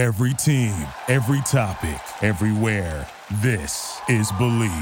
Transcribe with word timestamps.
Every 0.00 0.32
team, 0.32 0.74
every 1.08 1.42
topic, 1.42 2.00
everywhere. 2.22 3.06
This 3.42 4.00
is 4.08 4.32
Believe. 4.32 4.72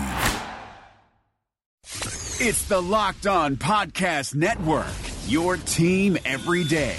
It's 2.39 2.63
the 2.69 2.81
Locked 2.81 3.27
On 3.27 3.57
Podcast 3.57 4.37
Network, 4.37 4.87
your 5.27 5.57
team 5.57 6.19
every 6.25 6.63
day. 6.63 6.95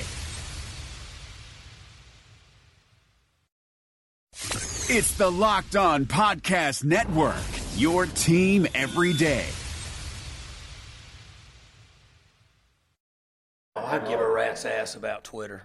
It's 4.33 5.13
the 5.13 5.31
Locked 5.31 5.77
On 5.77 6.05
Podcast 6.05 6.83
Network, 6.83 7.37
your 7.77 8.05
team 8.05 8.67
every 8.75 9.13
day. 9.13 9.45
I'd 13.77 14.05
give 14.05 14.19
a 14.19 14.29
rat's 14.29 14.65
ass 14.65 14.95
about 14.95 15.23
Twitter. 15.23 15.63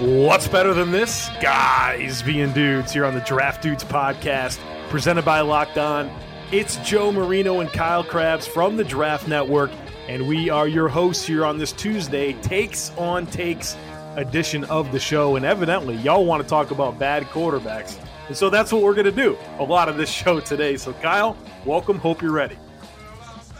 What's 0.00 0.48
better 0.48 0.72
than 0.72 0.92
this? 0.92 1.28
Guys 1.42 2.22
being 2.22 2.54
dudes 2.54 2.90
here 2.90 3.04
on 3.04 3.12
the 3.12 3.20
Draft 3.20 3.62
Dudes 3.62 3.84
podcast, 3.84 4.58
presented 4.88 5.26
by 5.26 5.40
Locked 5.40 5.76
On. 5.76 6.10
It's 6.50 6.76
Joe 6.76 7.12
Marino 7.12 7.60
and 7.60 7.68
Kyle 7.68 8.02
Crabbs 8.02 8.46
from 8.46 8.78
the 8.78 8.82
Draft 8.84 9.28
Network, 9.28 9.70
and 10.08 10.26
we 10.26 10.48
are 10.48 10.66
your 10.66 10.88
hosts 10.88 11.26
here 11.26 11.44
on 11.44 11.58
this 11.58 11.72
Tuesday, 11.72 12.32
Takes 12.40 12.92
on 12.96 13.26
Takes 13.26 13.76
edition 14.16 14.64
of 14.64 14.90
the 14.90 14.98
show. 14.98 15.36
And 15.36 15.44
evidently, 15.44 15.96
y'all 15.96 16.24
want 16.24 16.42
to 16.42 16.48
talk 16.48 16.70
about 16.70 16.98
bad 16.98 17.24
quarterbacks. 17.24 17.98
And 18.28 18.34
so 18.34 18.48
that's 18.48 18.72
what 18.72 18.80
we're 18.80 18.94
going 18.94 19.04
to 19.04 19.12
do 19.12 19.36
a 19.58 19.64
lot 19.64 19.90
of 19.90 19.98
this 19.98 20.08
show 20.10 20.40
today. 20.40 20.78
So, 20.78 20.94
Kyle, 20.94 21.36
welcome. 21.66 21.98
Hope 21.98 22.22
you're 22.22 22.32
ready. 22.32 22.56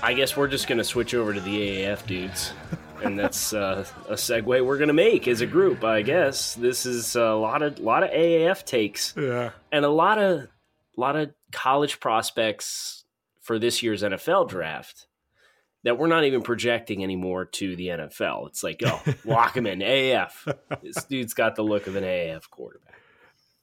I 0.03 0.15
guess 0.15 0.39
we're 0.39 0.49
just 0.49 0.69
going 0.69 0.79
to 0.79 0.85
switch 0.85 1.13
over 1.13 1.35
to 1.35 1.41
the 1.41 1.85
AAF 1.85 2.07
dudes. 2.07 2.55
And 3.03 3.19
that's 3.19 3.53
uh, 3.53 3.85
a 4.09 4.15
segue 4.15 4.45
we're 4.65 4.77
going 4.79 4.89
to 4.89 4.95
make 4.95 5.27
as 5.29 5.41
a 5.41 5.47
group, 5.47 5.83
I 5.85 6.03
guess. 6.03 6.55
This 6.55 6.87
is 6.87 7.17
a 7.17 7.33
lot 7.35 7.63
of 7.63 7.79
lot 7.79 8.03
of 8.03 8.11
AAF 8.11 8.65
takes, 8.65 9.15
Yeah. 9.17 9.51
and 9.73 9.85
a 9.85 9.89
lot 9.91 10.19
of 10.19 10.49
lot 10.97 11.17
of 11.17 11.31
college 11.53 12.01
prospects 12.01 13.05
for 13.41 13.59
this 13.59 13.83
year's 13.83 14.03
NFL 14.03 14.49
draft 14.49 15.07
that 15.83 15.97
we're 15.99 16.07
not 16.09 16.25
even 16.25 16.43
projecting 16.43 17.03
anymore 17.03 17.47
to 17.47 17.75
the 17.75 17.89
NFL. 17.89 18.49
It's 18.49 18.63
like, 18.63 18.83
oh, 18.85 19.03
lock 19.25 19.57
him 19.57 19.67
in 19.67 19.79
AAF. 19.81 20.33
This 20.83 21.05
dude's 21.05 21.33
got 21.35 21.57
the 21.57 21.63
look 21.63 21.87
of 21.87 21.97
an 21.97 22.05
AAF 22.05 22.51
quarterback. 22.51 22.95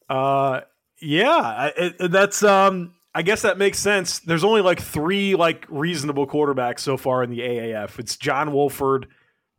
Uh, 0.10 0.62
yeah, 1.00 1.70
it- 1.78 2.12
that's 2.12 2.44
um. 2.44 2.94
I 3.16 3.24
guess 3.24 3.42
that 3.42 3.58
makes 3.58 3.80
sense. 3.80 4.20
There's 4.20 4.44
only 4.44 4.62
like 4.62 4.80
three 4.80 5.34
like 5.34 5.66
reasonable 5.70 6.28
quarterbacks 6.28 6.82
so 6.82 6.98
far 6.98 7.24
in 7.24 7.32
the 7.32 7.40
AAF. 7.40 7.98
It's 7.98 8.16
John 8.16 8.52
Wolford, 8.52 9.08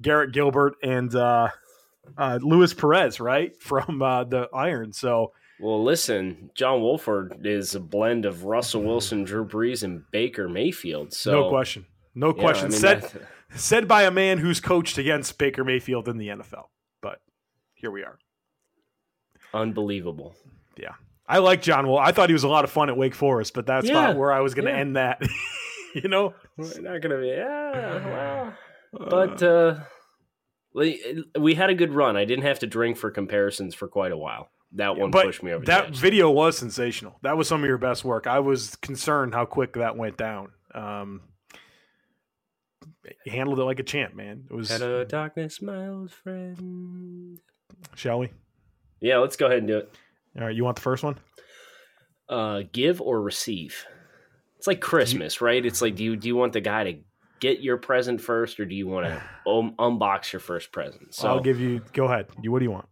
Garrett 0.03 0.33
Gilbert, 0.33 0.75
and 0.83 1.15
uh, 1.15 1.49
uh, 2.17 2.39
Luis 2.43 2.73
Perez, 2.75 3.21
right 3.21 3.55
from 3.63 4.01
uh, 4.03 4.25
the 4.25 4.49
Iron. 4.55 4.93
So 4.93 5.33
Well, 5.61 5.83
listen, 5.83 6.51
John 6.55 6.81
Wolford 6.81 7.41
is 7.45 7.75
a 7.75 7.81
blend 7.81 8.25
of 8.25 8.45
Russell 8.45 8.83
Wilson, 8.83 9.25
Drew 9.25 9.45
Brees, 9.47 9.83
and 9.83 10.03
Baker 10.13 10.49
Mayfield. 10.49 11.13
So 11.13 11.33
no 11.33 11.49
question, 11.51 11.87
no 12.15 12.29
yeah, 12.35 12.43
question. 12.43 12.67
I 12.67 12.71
mean, 12.71 12.79
said 12.81 13.03
that- 13.03 13.23
said 13.59 13.89
by 13.89 14.03
a 14.05 14.11
man 14.11 14.39
who's 14.39 14.61
coached 14.61 14.99
against 14.99 15.39
Baker 15.39 15.65
Mayfield 15.65 16.09
in 16.09 16.17
the 16.19 16.29
NFL. 16.29 16.67
But 17.01 17.21
here 17.75 17.91
we 17.91 18.03
are. 18.03 18.19
unbelievable. 19.55 20.35
Yeah, 20.77 20.93
I 21.27 21.39
like 21.39 21.63
John 21.63 21.87
Wolf. 21.87 22.01
I 22.03 22.13
thought 22.13 22.29
he 22.29 22.33
was 22.35 22.45
a 22.45 22.49
lot 22.49 22.65
of 22.65 22.71
fun 22.71 22.89
at 22.89 22.97
Wake 22.97 23.15
Forest, 23.15 23.55
but 23.55 23.67
that's 23.67 23.87
Yeah, 23.87 23.95
not 23.95 24.17
where 24.17 24.33
I 24.33 24.41
was 24.41 24.55
going 24.55 24.67
to 24.67 24.73
yeah. 24.73 24.79
end 24.79 24.97
that. 24.97 25.23
you 25.95 26.09
know. 26.09 26.35
We're 26.57 26.81
not 26.81 27.01
gonna 27.01 27.21
be 27.21 27.29
yeah, 27.29 28.07
well, 28.07 28.55
but 28.93 29.43
uh, 29.43 29.81
we 30.75 31.25
we 31.39 31.55
had 31.55 31.71
a 31.71 31.75
good 31.75 31.93
run. 31.93 32.17
I 32.17 32.25
didn't 32.25 32.45
have 32.45 32.61
to 32.61 32.67
drink 32.67 32.97
for 32.97 33.11
comparisons 33.11 33.75
for 33.75 33.89
quite 33.89 34.13
a 34.13 34.17
while. 34.17 34.49
That 34.73 34.97
one 34.97 35.11
but 35.11 35.25
pushed 35.25 35.43
me 35.43 35.53
over 35.53 35.65
that 35.65 35.97
video 35.97 36.31
was 36.31 36.59
sensational. 36.59 37.19
That 37.23 37.37
was 37.37 37.49
some 37.49 37.63
of 37.63 37.69
your 37.69 37.79
best 37.79 38.05
work. 38.05 38.27
I 38.27 38.41
was 38.41 38.77
concerned 38.77 39.35
how 39.35 39.47
quick 39.47 39.75
that 39.75 39.97
went 39.97 40.19
down. 40.19 40.51
Um, 40.75 41.23
you 43.25 43.33
handled 43.33 43.59
it 43.59 43.65
like 43.65 43.79
a 43.79 43.85
champ, 43.85 44.15
man. 44.15 44.45
It 44.51 44.55
was. 44.55 44.71
Hello, 44.71 45.05
darkness, 45.05 45.63
my 45.63 45.89
old 45.89 46.13
friend. 46.13 47.39
Shall 47.95 48.19
we? 48.19 48.31
Yeah, 49.01 49.19
let's 49.19 49.37
go 49.37 49.47
ahead 49.47 49.59
and 49.59 49.69
do 49.69 49.79
it. 49.79 49.95
All 50.39 50.45
right. 50.45 50.55
You 50.55 50.65
want 50.65 50.77
the 50.77 50.83
first 50.83 51.03
one? 51.03 51.17
Uh, 52.29 52.63
give 52.73 53.01
or 53.01 53.23
receive. 53.23 53.87
It's 54.59 54.67
like 54.67 54.81
Christmas, 54.81 55.41
right? 55.41 55.65
It's 55.65 55.81
like 55.81 55.95
do 55.97 56.05
you 56.05 56.17
do 56.17 56.29
you 56.29 56.37
want 56.37 56.53
the 56.53 56.61
guy 56.61 56.85
to 56.85 56.99
get 57.41 57.61
your 57.61 57.77
present 57.77 58.21
first, 58.21 58.59
or 58.61 58.65
do 58.65 58.75
you 58.75 58.87
want 58.87 59.07
to 59.07 59.23
um, 59.51 59.75
unbox 59.79 60.33
your 60.33 60.41
first 60.41 60.73
present? 60.73 61.15
So 61.15 61.29
I'll 61.29 61.41
give 61.41 61.61
you. 61.61 61.83
Go 61.93 62.05
ahead. 62.05 62.27
You. 62.43 62.53
What 62.53 62.61
do 62.61 62.65
you 62.65 62.71
want? 62.71 62.89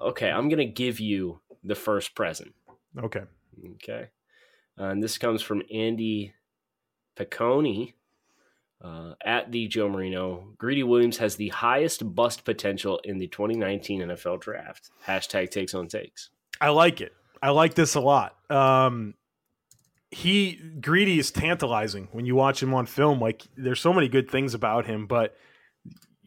okay, 0.00 0.30
I'm 0.30 0.48
gonna 0.48 0.66
give 0.66 1.00
you 1.00 1.40
the 1.64 1.74
first 1.74 2.14
present. 2.14 2.54
Okay. 2.98 3.22
Okay. 3.74 4.08
Uh, 4.78 4.84
and 4.84 5.02
this 5.02 5.18
comes 5.18 5.42
from 5.42 5.62
Andy 5.72 6.34
Piccone 7.18 7.94
uh, 8.82 9.14
at 9.24 9.50
the 9.50 9.68
Joe 9.68 9.88
Marino. 9.88 10.52
Greedy 10.58 10.82
Williams 10.82 11.16
has 11.18 11.36
the 11.36 11.48
highest 11.48 12.14
bust 12.14 12.44
potential 12.44 13.00
in 13.04 13.18
the 13.18 13.26
2019 13.26 14.02
NFL 14.02 14.40
draft. 14.40 14.90
Hashtag 15.06 15.50
takes 15.50 15.74
on 15.74 15.88
takes. 15.88 16.30
I 16.60 16.68
like 16.70 17.00
it. 17.00 17.12
I 17.42 17.50
like 17.50 17.74
this 17.74 17.94
a 17.94 18.00
lot. 18.00 18.36
Um, 18.50 19.14
he 20.16 20.58
greedy 20.80 21.18
is 21.18 21.30
tantalizing 21.30 22.08
when 22.10 22.24
you 22.24 22.34
watch 22.34 22.62
him 22.62 22.72
on 22.72 22.86
film. 22.86 23.20
Like 23.20 23.42
there's 23.54 23.80
so 23.80 23.92
many 23.92 24.08
good 24.08 24.30
things 24.30 24.54
about 24.54 24.86
him, 24.86 25.06
but 25.06 25.36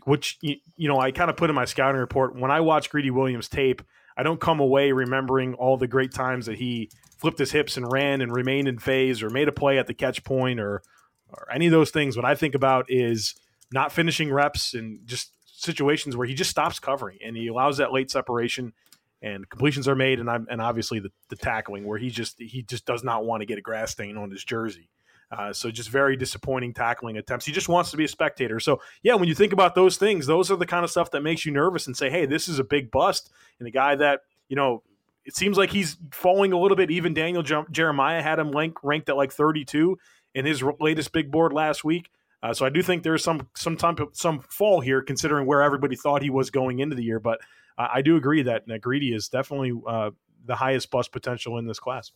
which 0.05 0.37
you, 0.41 0.57
you 0.77 0.87
know 0.87 0.99
I 0.99 1.11
kind 1.11 1.31
of 1.31 1.37
put 1.37 1.49
in 1.49 1.55
my 1.55 1.65
scouting 1.65 1.99
report 1.99 2.35
when 2.35 2.51
I 2.51 2.59
watch 2.59 2.91
Greedy 2.91 3.09
Williams 3.09 3.49
tape. 3.49 3.81
I 4.15 4.21
don't 4.21 4.39
come 4.39 4.59
away 4.59 4.91
remembering 4.91 5.55
all 5.55 5.75
the 5.75 5.87
great 5.87 6.13
times 6.13 6.45
that 6.45 6.59
he 6.59 6.91
flipped 7.17 7.39
his 7.39 7.51
hips 7.51 7.77
and 7.77 7.91
ran 7.91 8.21
and 8.21 8.31
remained 8.31 8.67
in 8.67 8.77
phase 8.77 9.23
or 9.23 9.31
made 9.31 9.47
a 9.47 9.51
play 9.51 9.79
at 9.79 9.87
the 9.87 9.95
catch 9.95 10.23
point 10.23 10.59
or 10.59 10.83
or 11.27 11.47
any 11.51 11.65
of 11.65 11.71
those 11.71 11.89
things. 11.89 12.15
What 12.15 12.25
I 12.25 12.35
think 12.35 12.53
about 12.53 12.85
is 12.89 13.33
not 13.71 13.91
finishing 13.91 14.31
reps 14.31 14.75
and 14.75 14.99
just 15.05 15.31
situations 15.47 16.15
where 16.15 16.27
he 16.27 16.35
just 16.35 16.51
stops 16.51 16.79
covering 16.79 17.17
and 17.25 17.35
he 17.35 17.47
allows 17.47 17.77
that 17.77 17.91
late 17.91 18.11
separation 18.11 18.73
and 19.21 19.49
completions 19.49 19.87
are 19.87 19.95
made 19.95 20.19
and 20.19 20.29
I'm, 20.29 20.47
and 20.49 20.61
obviously 20.61 20.99
the, 20.99 21.09
the 21.29 21.35
tackling 21.35 21.85
where 21.85 21.97
he 21.97 22.09
just 22.09 22.39
he 22.39 22.63
just 22.63 22.85
does 22.85 23.03
not 23.03 23.25
want 23.25 23.41
to 23.41 23.45
get 23.45 23.57
a 23.57 23.61
grass 23.61 23.91
stain 23.91 24.17
on 24.17 24.31
his 24.31 24.43
jersey. 24.43 24.89
Uh, 25.31 25.53
so 25.53 25.69
just 25.69 25.89
very 25.89 26.17
disappointing 26.17 26.73
tackling 26.73 27.17
attempts. 27.17 27.45
He 27.45 27.51
just 27.51 27.69
wants 27.69 27.91
to 27.91 27.97
be 27.97 28.05
a 28.05 28.07
spectator. 28.07 28.59
So 28.59 28.81
yeah, 29.03 29.13
when 29.13 29.27
you 29.27 29.35
think 29.35 29.53
about 29.53 29.75
those 29.75 29.97
things, 29.97 30.25
those 30.25 30.49
are 30.49 30.55
the 30.55 30.65
kind 30.65 30.83
of 30.83 30.89
stuff 30.89 31.11
that 31.11 31.21
makes 31.21 31.45
you 31.45 31.51
nervous 31.51 31.85
and 31.85 31.95
say, 31.95 32.09
hey, 32.09 32.25
this 32.25 32.47
is 32.47 32.57
a 32.57 32.63
big 32.63 32.89
bust 32.89 33.31
and 33.59 33.67
a 33.67 33.71
guy 33.71 33.95
that 33.95 34.21
you 34.47 34.55
know 34.55 34.81
it 35.25 35.35
seems 35.35 35.57
like 35.57 35.69
he's 35.69 35.97
falling 36.11 36.53
a 36.53 36.59
little 36.59 36.77
bit. 36.77 36.89
Even 36.89 37.13
Daniel 37.13 37.43
Jer- 37.43 37.67
Jeremiah 37.69 38.21
had 38.21 38.39
him 38.39 38.51
rank, 38.51 38.77
ranked 38.81 39.09
at 39.09 39.17
like 39.17 39.31
32 39.31 39.97
in 40.33 40.45
his 40.45 40.63
latest 40.79 41.11
big 41.11 41.31
board 41.31 41.53
last 41.53 41.83
week. 41.83 42.09
Uh, 42.41 42.53
so 42.53 42.65
I 42.65 42.69
do 42.69 42.81
think 42.81 43.03
there's 43.03 43.23
some 43.23 43.47
some 43.55 43.77
of 43.81 44.09
some 44.13 44.39
fall 44.39 44.79
here, 44.79 45.01
considering 45.01 45.45
where 45.45 45.61
everybody 45.61 45.95
thought 45.95 46.21
he 46.21 46.29
was 46.29 46.49
going 46.49 46.79
into 46.79 46.95
the 46.95 47.03
year. 47.03 47.19
But 47.19 47.41
uh, 47.79 47.87
I 47.91 48.01
do 48.03 48.15
agree 48.17 48.43
that, 48.43 48.67
that 48.67 48.81
Greedy 48.81 49.13
is 49.13 49.29
definitely 49.29 49.73
uh, 49.87 50.11
the 50.45 50.55
highest 50.55 50.91
bust 50.91 51.11
potential 51.11 51.57
in 51.57 51.65
this 51.65 51.79
class. 51.79 52.11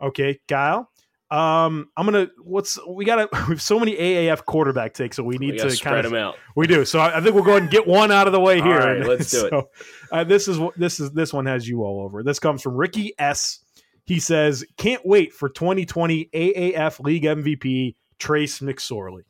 Okay, 0.00 0.40
Kyle. 0.48 0.90
Um, 1.30 1.88
I'm 1.96 2.06
gonna. 2.06 2.28
What's 2.42 2.76
we 2.88 3.04
got? 3.04 3.30
We 3.48 3.54
have 3.54 3.62
so 3.62 3.78
many 3.78 3.94
AAF 3.94 4.44
quarterback 4.46 4.94
takes, 4.94 5.16
so 5.16 5.22
we 5.22 5.38
need 5.38 5.52
We 5.52 5.58
to 5.58 5.64
to 5.64 5.70
spread 5.70 5.92
kind 5.94 6.06
of 6.06 6.12
them 6.12 6.20
out. 6.20 6.36
we 6.56 6.66
do. 6.66 6.84
So 6.84 6.98
I, 6.98 7.18
I 7.18 7.20
think 7.20 7.34
we'll 7.36 7.44
go 7.44 7.50
ahead 7.52 7.62
and 7.62 7.70
get 7.70 7.86
one 7.86 8.10
out 8.10 8.26
of 8.26 8.32
the 8.32 8.40
way 8.40 8.58
All 8.58 8.66
here. 8.66 8.78
right, 8.78 9.06
let's 9.06 9.30
do 9.30 9.46
it. 9.52 9.64
Uh, 10.10 10.24
this 10.24 10.48
is 10.48 10.58
what 10.58 10.76
this 10.76 10.98
is. 10.98 11.12
This 11.12 11.32
one 11.32 11.46
has 11.46 11.68
you 11.68 11.84
all 11.84 12.02
over. 12.02 12.24
This 12.24 12.40
comes 12.40 12.62
from 12.62 12.74
Ricky 12.74 13.12
S. 13.18 13.60
He 14.06 14.18
says, 14.18 14.64
"Can't 14.76 15.02
wait 15.06 15.32
for 15.32 15.48
2020 15.48 16.30
AAF 16.34 16.98
League 16.98 17.22
MVP 17.24 17.94
Trace 18.18 18.58
McSorley." 18.58 19.22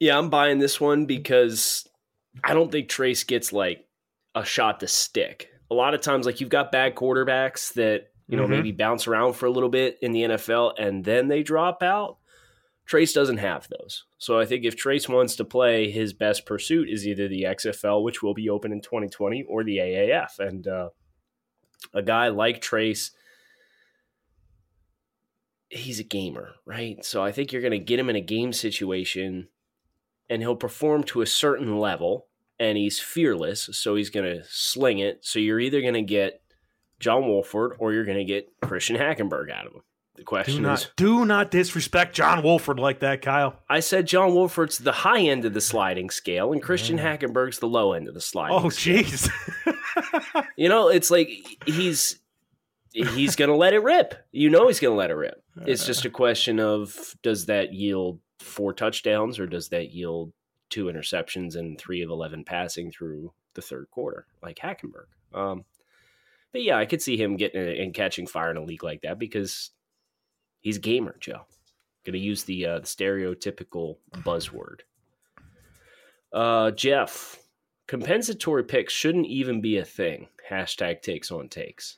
Yeah, 0.00 0.16
I'm 0.16 0.30
buying 0.30 0.58
this 0.58 0.80
one 0.80 1.04
because 1.04 1.86
I 2.42 2.54
don't 2.54 2.72
think 2.72 2.88
Trace 2.88 3.24
gets 3.24 3.52
like 3.52 3.84
a 4.34 4.44
shot 4.44 4.80
to 4.80 4.88
stick. 4.88 5.48
A 5.70 5.74
lot 5.74 5.94
of 5.94 6.00
times, 6.00 6.26
like 6.26 6.40
you've 6.40 6.50
got 6.50 6.72
bad 6.72 6.94
quarterbacks 6.94 7.72
that 7.74 8.08
you 8.28 8.36
know 8.36 8.44
Mhm. 8.46 8.50
maybe 8.50 8.72
bounce 8.72 9.06
around 9.06 9.34
for 9.34 9.46
a 9.46 9.50
little 9.50 9.68
bit 9.68 9.98
in 10.00 10.12
the 10.12 10.22
NFL 10.22 10.74
and 10.78 11.04
then 11.04 11.28
they 11.28 11.42
drop 11.42 11.82
out. 11.82 12.18
Trace 12.86 13.12
doesn't 13.12 13.38
have 13.38 13.68
those. 13.68 14.04
So 14.18 14.38
I 14.38 14.44
think 14.44 14.64
if 14.64 14.74
Trace 14.76 15.08
wants 15.08 15.36
to 15.36 15.44
play, 15.44 15.90
his 15.90 16.12
best 16.12 16.46
pursuit 16.46 16.88
is 16.90 17.06
either 17.06 17.28
the 17.28 17.44
XFL, 17.46 18.02
which 18.02 18.22
will 18.22 18.34
be 18.34 18.48
open 18.50 18.72
in 18.72 18.80
2020, 18.80 19.44
or 19.44 19.62
the 19.64 19.78
AAF. 19.78 20.38
And 20.38 20.66
uh, 20.66 20.90
a 21.94 22.02
guy 22.02 22.28
like 22.28 22.60
Trace, 22.60 23.12
he's 25.68 26.00
a 26.00 26.04
gamer, 26.04 26.54
right? 26.66 27.04
So 27.04 27.22
I 27.22 27.32
think 27.32 27.52
you're 27.52 27.62
going 27.62 27.70
to 27.72 27.78
get 27.78 27.98
him 27.98 28.10
in 28.10 28.16
a 28.16 28.20
game 28.20 28.52
situation 28.52 29.48
and 30.28 30.42
he'll 30.42 30.56
perform 30.56 31.04
to 31.04 31.22
a 31.22 31.26
certain 31.26 31.78
level. 31.78 32.26
And 32.58 32.78
he's 32.78 32.98
fearless, 32.98 33.68
so 33.72 33.94
he's 33.94 34.10
going 34.10 34.26
to 34.26 34.44
sling 34.48 34.98
it. 34.98 35.24
So 35.24 35.38
you're 35.38 35.60
either 35.60 35.80
going 35.80 35.94
to 35.94 36.02
get 36.02 36.42
John 37.00 37.26
Wolford 37.26 37.76
or 37.78 37.92
you're 37.92 38.04
going 38.04 38.18
to 38.18 38.24
get 38.24 38.48
Christian 38.62 38.96
Hackenberg 38.96 39.50
out 39.50 39.66
of 39.66 39.74
him. 39.74 39.82
The 40.14 40.24
question 40.24 40.56
Do 40.56 40.60
not, 40.60 40.78
is 40.78 40.90
do 40.96 41.24
not 41.24 41.50
disrespect 41.50 42.14
John 42.14 42.42
Wolford 42.42 42.78
like 42.78 43.00
that, 43.00 43.22
Kyle. 43.22 43.58
I 43.68 43.80
said 43.80 44.06
John 44.06 44.34
Wolford's 44.34 44.76
the 44.76 44.92
high 44.92 45.22
end 45.22 45.46
of 45.46 45.54
the 45.54 45.60
sliding 45.60 46.10
scale 46.10 46.52
and 46.52 46.62
Christian 46.62 46.98
Hackenberg's 46.98 47.60
the 47.60 47.66
low 47.66 47.94
end 47.94 48.08
of 48.08 48.14
the 48.14 48.20
sliding 48.20 48.56
Oh, 48.56 48.64
jeez. 48.64 49.30
You 50.56 50.68
know, 50.68 50.88
it's 50.88 51.10
like 51.10 51.30
he's 51.66 52.20
he's 52.92 53.36
going 53.36 53.48
to 53.48 53.56
let 53.56 53.72
it 53.72 53.82
rip. 53.82 54.14
You 54.32 54.50
know 54.50 54.68
he's 54.68 54.80
going 54.80 54.92
to 54.92 54.98
let 54.98 55.10
it 55.10 55.14
rip. 55.14 55.42
It's 55.66 55.86
just 55.86 56.04
a 56.04 56.10
question 56.10 56.60
of 56.60 57.16
does 57.22 57.46
that 57.46 57.72
yield 57.72 58.20
four 58.38 58.72
touchdowns 58.72 59.38
or 59.38 59.46
does 59.46 59.68
that 59.70 59.90
yield 59.92 60.32
two 60.72 60.86
interceptions 60.86 61.56
and 61.56 61.78
3 61.78 62.02
of 62.02 62.10
11 62.10 62.44
passing 62.44 62.90
through 62.90 63.32
the 63.54 63.62
third 63.62 63.86
quarter 63.90 64.26
like 64.42 64.58
Hackenberg. 64.58 65.06
Um 65.32 65.64
but 66.52 66.62
yeah, 66.62 66.76
I 66.76 66.84
could 66.84 67.00
see 67.00 67.16
him 67.16 67.36
getting 67.36 67.80
and 67.80 67.94
catching 67.94 68.26
fire 68.26 68.50
in 68.50 68.58
a 68.58 68.62
league 68.62 68.84
like 68.84 69.02
that 69.02 69.18
because 69.18 69.70
he's 70.60 70.76
a 70.76 70.80
gamer, 70.80 71.16
Joe. 71.18 71.42
Going 72.04 72.14
to 72.14 72.18
use 72.18 72.44
the, 72.44 72.66
uh, 72.66 72.78
the 72.80 72.86
stereotypical 72.86 73.96
buzzword. 74.18 74.80
Uh, 76.32 76.70
Jeff, 76.72 77.38
compensatory 77.86 78.64
picks 78.64 78.92
shouldn't 78.92 79.26
even 79.26 79.60
be 79.60 79.78
a 79.78 79.84
thing. 79.84 80.28
Hashtag 80.50 81.02
takes 81.02 81.30
on 81.30 81.48
takes. 81.48 81.96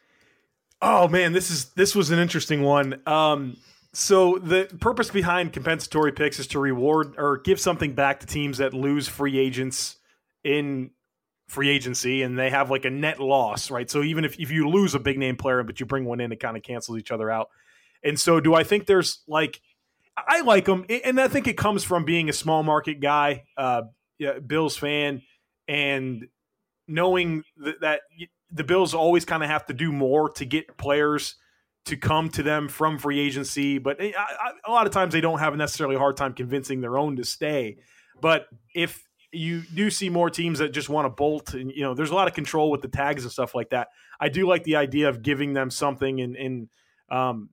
Oh 0.83 1.09
man, 1.09 1.33
this 1.33 1.51
is 1.51 1.71
this 1.71 1.95
was 1.95 2.11
an 2.11 2.19
interesting 2.19 2.63
one. 2.63 3.01
Um, 3.07 3.57
so 3.95 4.39
the 4.39 4.67
purpose 4.81 5.11
behind 5.11 5.53
compensatory 5.53 6.13
picks 6.13 6.39
is 6.39 6.47
to 6.49 6.59
reward 6.59 7.15
or 7.17 7.39
give 7.39 7.61
something 7.61 7.93
back 7.93 8.21
to 8.21 8.27
teams 8.27 8.59
that 8.59 8.75
lose 8.75 9.09
free 9.09 9.39
agents 9.39 9.97
in 10.43 10.91
free 11.49 11.69
agency 11.69 12.23
and 12.23 12.39
they 12.39 12.51
have 12.51 12.71
like 12.71 12.85
a 12.85 12.91
net 12.91 13.21
loss, 13.21 13.71
right? 13.71 13.89
So 13.89 14.03
even 14.03 14.25
if, 14.25 14.39
if 14.39 14.51
you 14.51 14.69
lose 14.69 14.95
a 14.95 14.99
big 14.99 15.19
name 15.19 15.37
player 15.37 15.63
but 15.63 15.81
you 15.81 15.87
bring 15.87 16.05
one 16.05 16.21
in, 16.21 16.33
it 16.33 16.41
kind 16.41 16.57
of 16.57 16.63
cancels 16.63 16.99
each 16.99 17.11
other 17.11 17.31
out. 17.31 17.49
And 18.03 18.19
so 18.19 18.41
do 18.41 18.55
I 18.55 18.65
think 18.65 18.87
there's 18.87 19.23
like 19.27 19.61
I 20.17 20.43
like 20.43 20.67
them, 20.67 20.85
and 20.89 21.21
I 21.21 21.29
think 21.29 21.49
it 21.49 21.57
comes 21.57 21.83
from 21.83 22.05
being 22.05 22.29
a 22.29 22.33
small 22.33 22.63
market 22.63 23.01
guy, 23.01 23.45
uh, 23.57 23.83
yeah, 24.19 24.39
Bills 24.39 24.77
fan, 24.77 25.23
and 25.67 26.29
knowing 26.87 27.43
that, 27.57 27.81
that 27.81 28.01
the 28.53 28.65
Bills 28.65 28.95
always 28.95 29.25
kind 29.25 29.43
of 29.43 29.51
have 29.51 29.67
to 29.67 29.75
do 29.75 29.91
more 29.91 30.31
to 30.31 30.45
get 30.45 30.77
players 30.77 31.35
to 31.87 31.97
come 31.97 32.29
to 32.31 32.43
them 32.43 32.69
from 32.69 32.99
free 32.99 33.21
agency. 33.21 33.79
But 33.79 34.01
I, 34.01 34.15
I, 34.17 34.53
a 34.67 34.71
lot 34.71 34.87
of 34.87 34.93
times 34.93 35.13
they 35.13 35.21
don't 35.21 35.39
have 35.39 35.57
necessarily 35.57 35.97
a 35.97 35.99
hard 35.99 36.17
time 36.17 36.33
convincing 36.33 36.81
their 36.81 36.97
own 36.97 37.17
to 37.17 37.25
stay. 37.25 37.77
But 38.21 38.47
if 38.75 39.03
you 39.33 39.63
do 39.75 39.91
see 39.91 40.09
more 40.09 40.31
teams 40.31 40.61
that 40.61 40.73
just 40.73 40.89
want 40.89 41.07
to 41.07 41.11
bolt, 41.11 41.55
and 41.55 41.71
you 41.71 41.83
know, 41.83 41.95
there's 41.95 42.11
a 42.11 42.15
lot 42.15 42.29
of 42.29 42.35
control 42.35 42.71
with 42.71 42.83
the 42.83 42.89
tags 42.89 43.25
and 43.25 43.33
stuff 43.33 43.55
like 43.55 43.71
that. 43.71 43.89
I 44.21 44.29
do 44.29 44.47
like 44.47 44.65
the 44.65 44.77
idea 44.77 45.09
of 45.09 45.23
giving 45.23 45.53
them 45.53 45.71
something 45.71 46.21
and 46.21 46.37
and 46.37 46.69
um, 47.11 47.51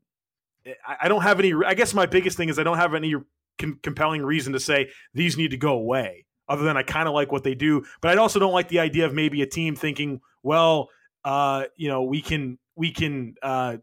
I 0.88 1.08
don't 1.08 1.24
have 1.24 1.40
any. 1.40 1.54
I 1.66 1.74
guess 1.74 1.94
my 1.94 2.06
biggest 2.06 2.38
thing 2.38 2.50
is 2.50 2.60
I 2.60 2.64
don't 2.64 2.78
have 2.78 2.94
any 2.94 3.16
com- 3.58 3.80
compelling 3.82 4.24
reason 4.24 4.54
to 4.54 4.60
say 4.60 4.90
these 5.14 5.38
need 5.38 5.52
to 5.52 5.58
go 5.58 5.74
away. 5.74 6.26
Other 6.48 6.64
than 6.64 6.76
I 6.76 6.84
kind 6.84 7.08
of 7.08 7.14
like 7.14 7.32
what 7.32 7.44
they 7.44 7.56
do, 7.56 7.86
but 8.02 8.12
I 8.12 8.20
also 8.20 8.38
don't 8.38 8.52
like 8.52 8.68
the 8.68 8.80
idea 8.80 9.06
of 9.06 9.14
maybe 9.14 9.42
a 9.42 9.46
team 9.46 9.74
thinking, 9.74 10.20
well, 10.44 10.90
uh, 11.24 11.66
you 11.78 11.88
know, 11.88 12.04
we 12.04 12.22
can 12.22 12.60
we 12.76 12.92
can 12.92 13.36
uh, 13.42 13.78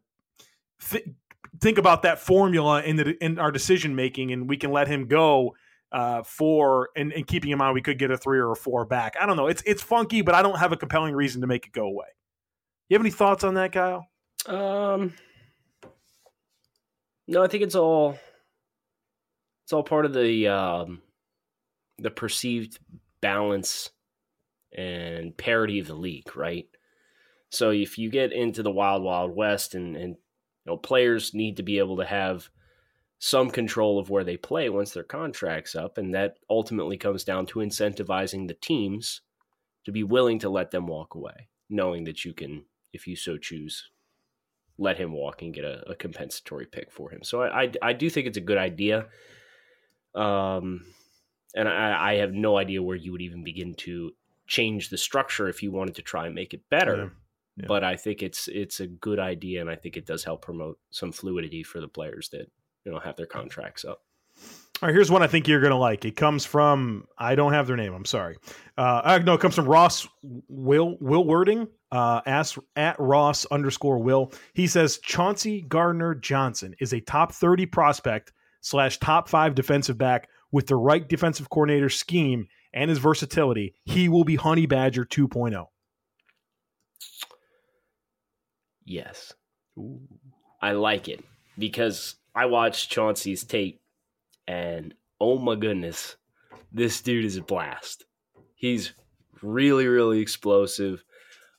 th- 0.90 1.08
think 1.60 1.78
about 1.78 2.02
that 2.02 2.18
formula 2.18 2.82
in 2.82 2.96
the 2.96 3.24
in 3.24 3.38
our 3.38 3.50
decision 3.50 3.94
making, 3.94 4.32
and 4.32 4.48
we 4.48 4.56
can 4.56 4.70
let 4.72 4.88
him 4.88 5.06
go 5.06 5.54
uh, 5.92 6.22
for 6.22 6.90
and, 6.96 7.12
and 7.12 7.26
keeping 7.26 7.50
in 7.50 7.58
mind 7.58 7.74
we 7.74 7.82
could 7.82 7.98
get 7.98 8.10
a 8.10 8.16
three 8.16 8.38
or 8.38 8.52
a 8.52 8.56
four 8.56 8.84
back. 8.84 9.16
I 9.20 9.26
don't 9.26 9.36
know. 9.36 9.46
It's 9.46 9.62
it's 9.66 9.82
funky, 9.82 10.22
but 10.22 10.34
I 10.34 10.42
don't 10.42 10.58
have 10.58 10.72
a 10.72 10.76
compelling 10.76 11.14
reason 11.14 11.40
to 11.40 11.46
make 11.46 11.66
it 11.66 11.72
go 11.72 11.84
away. 11.86 12.06
You 12.88 12.94
have 12.94 13.02
any 13.02 13.10
thoughts 13.10 13.44
on 13.44 13.54
that, 13.54 13.72
Kyle? 13.72 14.06
Um, 14.46 15.14
no, 17.26 17.42
I 17.42 17.48
think 17.48 17.62
it's 17.62 17.74
all 17.74 18.18
it's 19.64 19.72
all 19.72 19.82
part 19.82 20.06
of 20.06 20.14
the 20.14 20.48
um, 20.48 21.02
the 21.98 22.10
perceived 22.10 22.78
balance 23.20 23.90
and 24.76 25.36
parity 25.36 25.78
of 25.78 25.86
the 25.86 25.94
league, 25.94 26.36
right? 26.36 26.66
So 27.50 27.70
if 27.70 27.98
you 27.98 28.10
get 28.10 28.32
into 28.32 28.62
the 28.62 28.70
wild, 28.70 29.02
wild 29.02 29.34
west, 29.34 29.74
and 29.74 29.96
and 29.96 30.16
know 30.68 30.76
players 30.76 31.34
need 31.34 31.56
to 31.56 31.62
be 31.62 31.78
able 31.78 31.96
to 31.96 32.04
have 32.04 32.48
some 33.18 33.50
control 33.50 33.98
of 33.98 34.10
where 34.10 34.22
they 34.22 34.36
play 34.36 34.68
once 34.68 34.92
their 34.92 35.02
contract's 35.02 35.74
up, 35.74 35.98
and 35.98 36.14
that 36.14 36.38
ultimately 36.48 36.96
comes 36.96 37.24
down 37.24 37.46
to 37.46 37.58
incentivizing 37.58 38.46
the 38.46 38.54
teams 38.54 39.22
to 39.84 39.92
be 39.92 40.04
willing 40.04 40.38
to 40.38 40.48
let 40.48 40.70
them 40.70 40.86
walk 40.86 41.14
away, 41.14 41.48
knowing 41.68 42.04
that 42.04 42.24
you 42.24 42.32
can, 42.32 42.64
if 42.92 43.06
you 43.06 43.16
so 43.16 43.36
choose, 43.36 43.90
let 44.78 44.98
him 44.98 45.12
walk 45.12 45.42
and 45.42 45.52
get 45.52 45.64
a, 45.64 45.90
a 45.90 45.94
compensatory 45.96 46.66
pick 46.66 46.92
for 46.92 47.10
him. 47.10 47.24
So 47.24 47.42
I, 47.42 47.62
I, 47.62 47.72
I 47.82 47.92
do 47.92 48.08
think 48.08 48.28
it's 48.28 48.38
a 48.38 48.42
good 48.42 48.58
idea. 48.58 49.06
Um, 50.14 50.84
and 51.56 51.68
I, 51.68 52.12
I 52.12 52.14
have 52.16 52.32
no 52.32 52.56
idea 52.56 52.82
where 52.82 52.96
you 52.96 53.10
would 53.12 53.22
even 53.22 53.42
begin 53.42 53.74
to 53.78 54.12
change 54.46 54.90
the 54.90 54.98
structure 54.98 55.48
if 55.48 55.62
you 55.62 55.72
wanted 55.72 55.96
to 55.96 56.02
try 56.02 56.26
and 56.26 56.34
make 56.34 56.54
it 56.54 56.68
better. 56.70 56.96
Yeah. 56.96 57.08
Yeah. 57.58 57.66
But 57.66 57.82
I 57.84 57.96
think 57.96 58.22
it's 58.22 58.48
it's 58.48 58.80
a 58.80 58.86
good 58.86 59.18
idea, 59.18 59.60
and 59.60 59.70
I 59.70 59.76
think 59.76 59.96
it 59.96 60.06
does 60.06 60.24
help 60.24 60.42
promote 60.42 60.78
some 60.90 61.12
fluidity 61.12 61.62
for 61.62 61.80
the 61.80 61.88
players 61.88 62.28
that 62.30 62.50
you 62.84 62.92
know 62.92 63.00
have 63.00 63.16
their 63.16 63.26
contracts 63.26 63.84
up. 63.84 64.02
All 64.80 64.86
right, 64.86 64.94
here's 64.94 65.10
one 65.10 65.24
I 65.24 65.26
think 65.26 65.48
you're 65.48 65.60
going 65.60 65.72
to 65.72 65.76
like. 65.76 66.04
It 66.04 66.14
comes 66.14 66.44
from 66.44 67.08
I 67.18 67.34
don't 67.34 67.52
have 67.52 67.66
their 67.66 67.76
name. 67.76 67.92
I'm 67.92 68.04
sorry. 68.04 68.36
Uh, 68.76 69.00
uh, 69.02 69.18
no, 69.24 69.34
it 69.34 69.40
comes 69.40 69.56
from 69.56 69.66
Ross 69.66 70.06
Will 70.22 70.96
Will 71.00 71.24
Wording. 71.24 71.66
Uh, 71.90 72.20
ask 72.26 72.56
at 72.76 72.94
Ross 73.00 73.44
underscore 73.46 73.98
Will. 73.98 74.32
He 74.54 74.68
says 74.68 74.98
Chauncey 74.98 75.62
Gardner 75.62 76.14
Johnson 76.14 76.76
is 76.80 76.92
a 76.92 77.00
top 77.00 77.32
30 77.32 77.66
prospect 77.66 78.32
slash 78.60 78.98
top 78.98 79.28
five 79.28 79.56
defensive 79.56 79.98
back 79.98 80.28
with 80.52 80.68
the 80.68 80.76
right 80.76 81.08
defensive 81.08 81.50
coordinator 81.50 81.88
scheme 81.88 82.46
and 82.72 82.88
his 82.88 82.98
versatility. 82.98 83.74
He 83.84 84.08
will 84.08 84.24
be 84.24 84.36
Honey 84.36 84.66
Badger 84.66 85.06
oh. 85.10 85.14
2.0. 85.14 85.66
Yes, 88.88 89.34
I 90.62 90.72
like 90.72 91.08
it 91.08 91.22
because 91.58 92.14
I 92.34 92.46
watched 92.46 92.90
Chauncey's 92.90 93.44
tape, 93.44 93.82
and 94.46 94.94
oh 95.20 95.36
my 95.36 95.56
goodness, 95.56 96.16
this 96.72 97.02
dude 97.02 97.26
is 97.26 97.36
a 97.36 97.42
blast. 97.42 98.06
He's 98.54 98.94
really, 99.42 99.86
really 99.86 100.20
explosive. 100.20 101.04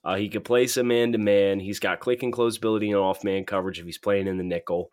Uh, 0.03 0.15
he 0.15 0.27
can 0.27 0.41
play 0.41 0.65
some 0.65 0.87
man 0.87 1.11
to 1.11 1.19
man. 1.19 1.59
He's 1.59 1.79
got 1.79 1.99
click 1.99 2.23
and 2.23 2.33
close 2.33 2.57
ability 2.57 2.89
and 2.89 2.99
off 2.99 3.23
man 3.23 3.45
coverage 3.45 3.77
if 3.77 3.85
he's 3.85 3.99
playing 3.99 4.25
in 4.25 4.37
the 4.37 4.43
nickel. 4.43 4.89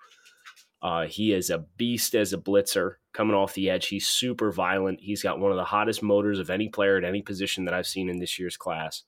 Uh, 0.83 1.07
he 1.07 1.33
is 1.33 1.49
a 1.49 1.65
beast 1.79 2.15
as 2.15 2.35
a 2.35 2.39
blitzer 2.39 2.97
coming 3.15 3.35
off 3.35 3.55
the 3.55 3.71
edge. 3.71 3.87
He's 3.87 4.07
super 4.07 4.53
violent. 4.53 5.01
He's 5.01 5.23
got 5.23 5.41
one 5.41 5.53
of 5.53 5.57
the 5.57 5.65
hottest 5.65 6.03
motors 6.03 6.39
of 6.39 6.51
any 6.51 6.69
player 6.69 6.99
at 6.99 7.05
any 7.05 7.23
position 7.23 7.65
that 7.65 7.73
I've 7.73 7.87
seen 7.87 8.11
in 8.11 8.19
this 8.19 8.39
year's 8.39 8.59
class. 8.59 9.05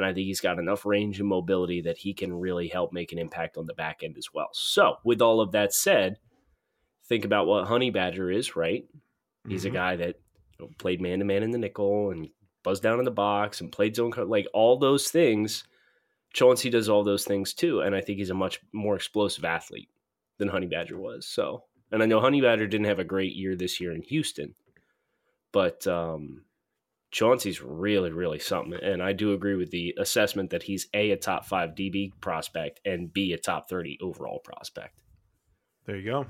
And 0.00 0.06
I 0.06 0.14
think 0.14 0.24
he's 0.24 0.40
got 0.40 0.58
enough 0.58 0.86
range 0.86 1.20
and 1.20 1.28
mobility 1.28 1.82
that 1.82 1.98
he 1.98 2.14
can 2.14 2.32
really 2.32 2.68
help 2.68 2.90
make 2.90 3.12
an 3.12 3.18
impact 3.18 3.58
on 3.58 3.66
the 3.66 3.74
back 3.74 4.02
end 4.02 4.16
as 4.16 4.32
well. 4.32 4.48
So, 4.54 4.96
with 5.04 5.20
all 5.20 5.42
of 5.42 5.52
that 5.52 5.74
said, 5.74 6.16
think 7.06 7.26
about 7.26 7.46
what 7.46 7.66
Honey 7.66 7.90
Badger 7.90 8.30
is, 8.30 8.56
right? 8.56 8.86
He's 9.46 9.64
Mhm. 9.64 9.68
a 9.68 9.70
guy 9.70 9.96
that 9.96 10.16
you 10.58 10.64
know, 10.66 10.70
played 10.78 11.02
man 11.02 11.18
to 11.18 11.24
man 11.26 11.42
in 11.42 11.50
the 11.50 11.58
nickel 11.58 12.10
and 12.10 12.30
buzzed 12.62 12.82
down 12.82 12.98
in 12.98 13.04
the 13.04 13.10
box 13.10 13.60
and 13.60 13.70
played 13.70 13.94
zone, 13.94 14.12
like 14.16 14.46
all 14.54 14.78
those 14.78 15.10
things. 15.10 15.64
Chauncey 16.32 16.70
does 16.70 16.88
all 16.88 17.04
those 17.04 17.24
things 17.26 17.52
too. 17.52 17.80
And 17.80 17.94
I 17.94 18.00
think 18.00 18.18
he's 18.18 18.30
a 18.30 18.34
much 18.34 18.60
more 18.72 18.96
explosive 18.96 19.44
athlete 19.44 19.90
than 20.38 20.48
Honey 20.48 20.66
Badger 20.66 20.98
was. 20.98 21.26
So, 21.26 21.64
and 21.92 22.02
I 22.02 22.06
know 22.06 22.20
Honey 22.20 22.40
Badger 22.40 22.66
didn't 22.66 22.86
have 22.86 22.98
a 23.00 23.04
great 23.04 23.34
year 23.34 23.54
this 23.56 23.80
year 23.80 23.92
in 23.92 24.02
Houston, 24.02 24.54
but 25.52 25.86
um, 25.86 26.44
Chauncey's 27.10 27.60
really, 27.60 28.12
really 28.12 28.38
something. 28.38 28.78
And 28.80 29.02
I 29.02 29.12
do 29.12 29.32
agree 29.32 29.56
with 29.56 29.70
the 29.70 29.94
assessment 29.98 30.50
that 30.50 30.62
he's 30.62 30.86
A, 30.94 31.10
a 31.10 31.16
top 31.16 31.44
five 31.44 31.70
DB 31.70 32.12
prospect, 32.20 32.80
and 32.84 33.12
B, 33.12 33.32
a 33.32 33.38
top 33.38 33.68
30 33.68 33.98
overall 34.00 34.38
prospect. 34.38 35.00
There 35.86 35.96
you 35.96 36.10
go. 36.10 36.26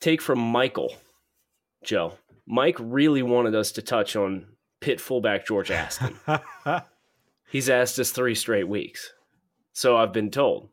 Take 0.00 0.20
from 0.20 0.38
Michael, 0.38 0.94
Joe. 1.82 2.14
Mike 2.46 2.76
really 2.78 3.22
wanted 3.22 3.54
us 3.54 3.72
to 3.72 3.82
touch 3.82 4.14
on 4.14 4.46
Pitt 4.80 5.00
fullback 5.00 5.46
George 5.46 5.70
Aston. 5.70 6.14
He's 7.50 7.68
asked 7.68 7.98
us 7.98 8.10
three 8.10 8.34
straight 8.34 8.68
weeks. 8.68 9.12
So 9.72 9.96
I've 9.96 10.12
been 10.12 10.30
told. 10.30 10.68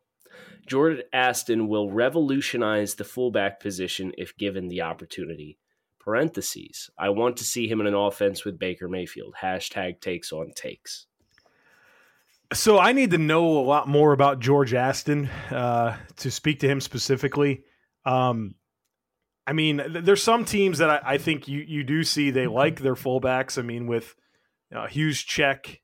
George 0.68 1.01
Aston 1.13 1.68
will 1.68 1.92
revolutionize 1.92 2.96
the 2.96 3.04
fullback 3.04 3.60
position 3.60 4.12
if 4.18 4.38
given 4.38 4.68
the 4.68 4.82
opportunity. 4.82 5.58
Parentheses. 6.06 6.92
I 6.98 7.10
want 7.10 7.38
to 7.38 7.44
see 7.44 7.68
him 7.68 7.82
in 7.82 7.88
an 7.88 7.96
offense 7.96 8.46
with 8.46 8.60
Baker 8.60 8.88
Mayfield. 8.88 9.34
Hashtag 9.42 10.00
takes 10.00 10.32
on 10.32 10.52
takes. 10.56 11.08
So 12.54 12.78
I 12.78 12.92
need 12.92 13.12
to 13.12 13.18
know 13.18 13.58
a 13.58 13.66
lot 13.66 13.88
more 13.88 14.14
about 14.14 14.40
George 14.40 14.76
Aston 14.76 15.26
uh, 15.50 15.98
to 16.18 16.30
speak 16.30 16.60
to 16.60 16.68
him 16.68 16.80
specifically. 16.80 17.64
Um, 18.06 18.54
I 19.48 19.54
mean, 19.54 19.78
th- 19.78 20.06
there's 20.06 20.22
some 20.22 20.46
teams 20.46 20.78
that 20.78 20.92
I, 20.92 21.02
I 21.04 21.18
think 21.18 21.48
you 21.48 21.62
you 21.68 21.84
do 21.84 22.04
see 22.04 22.30
they 22.30 22.46
like 22.46 22.80
their 22.80 22.94
fullbacks. 22.94 23.58
I 23.58 23.64
mean, 23.64 23.88
with 23.88 24.16
a 24.72 24.88
huge 24.88 25.26
check, 25.26 25.82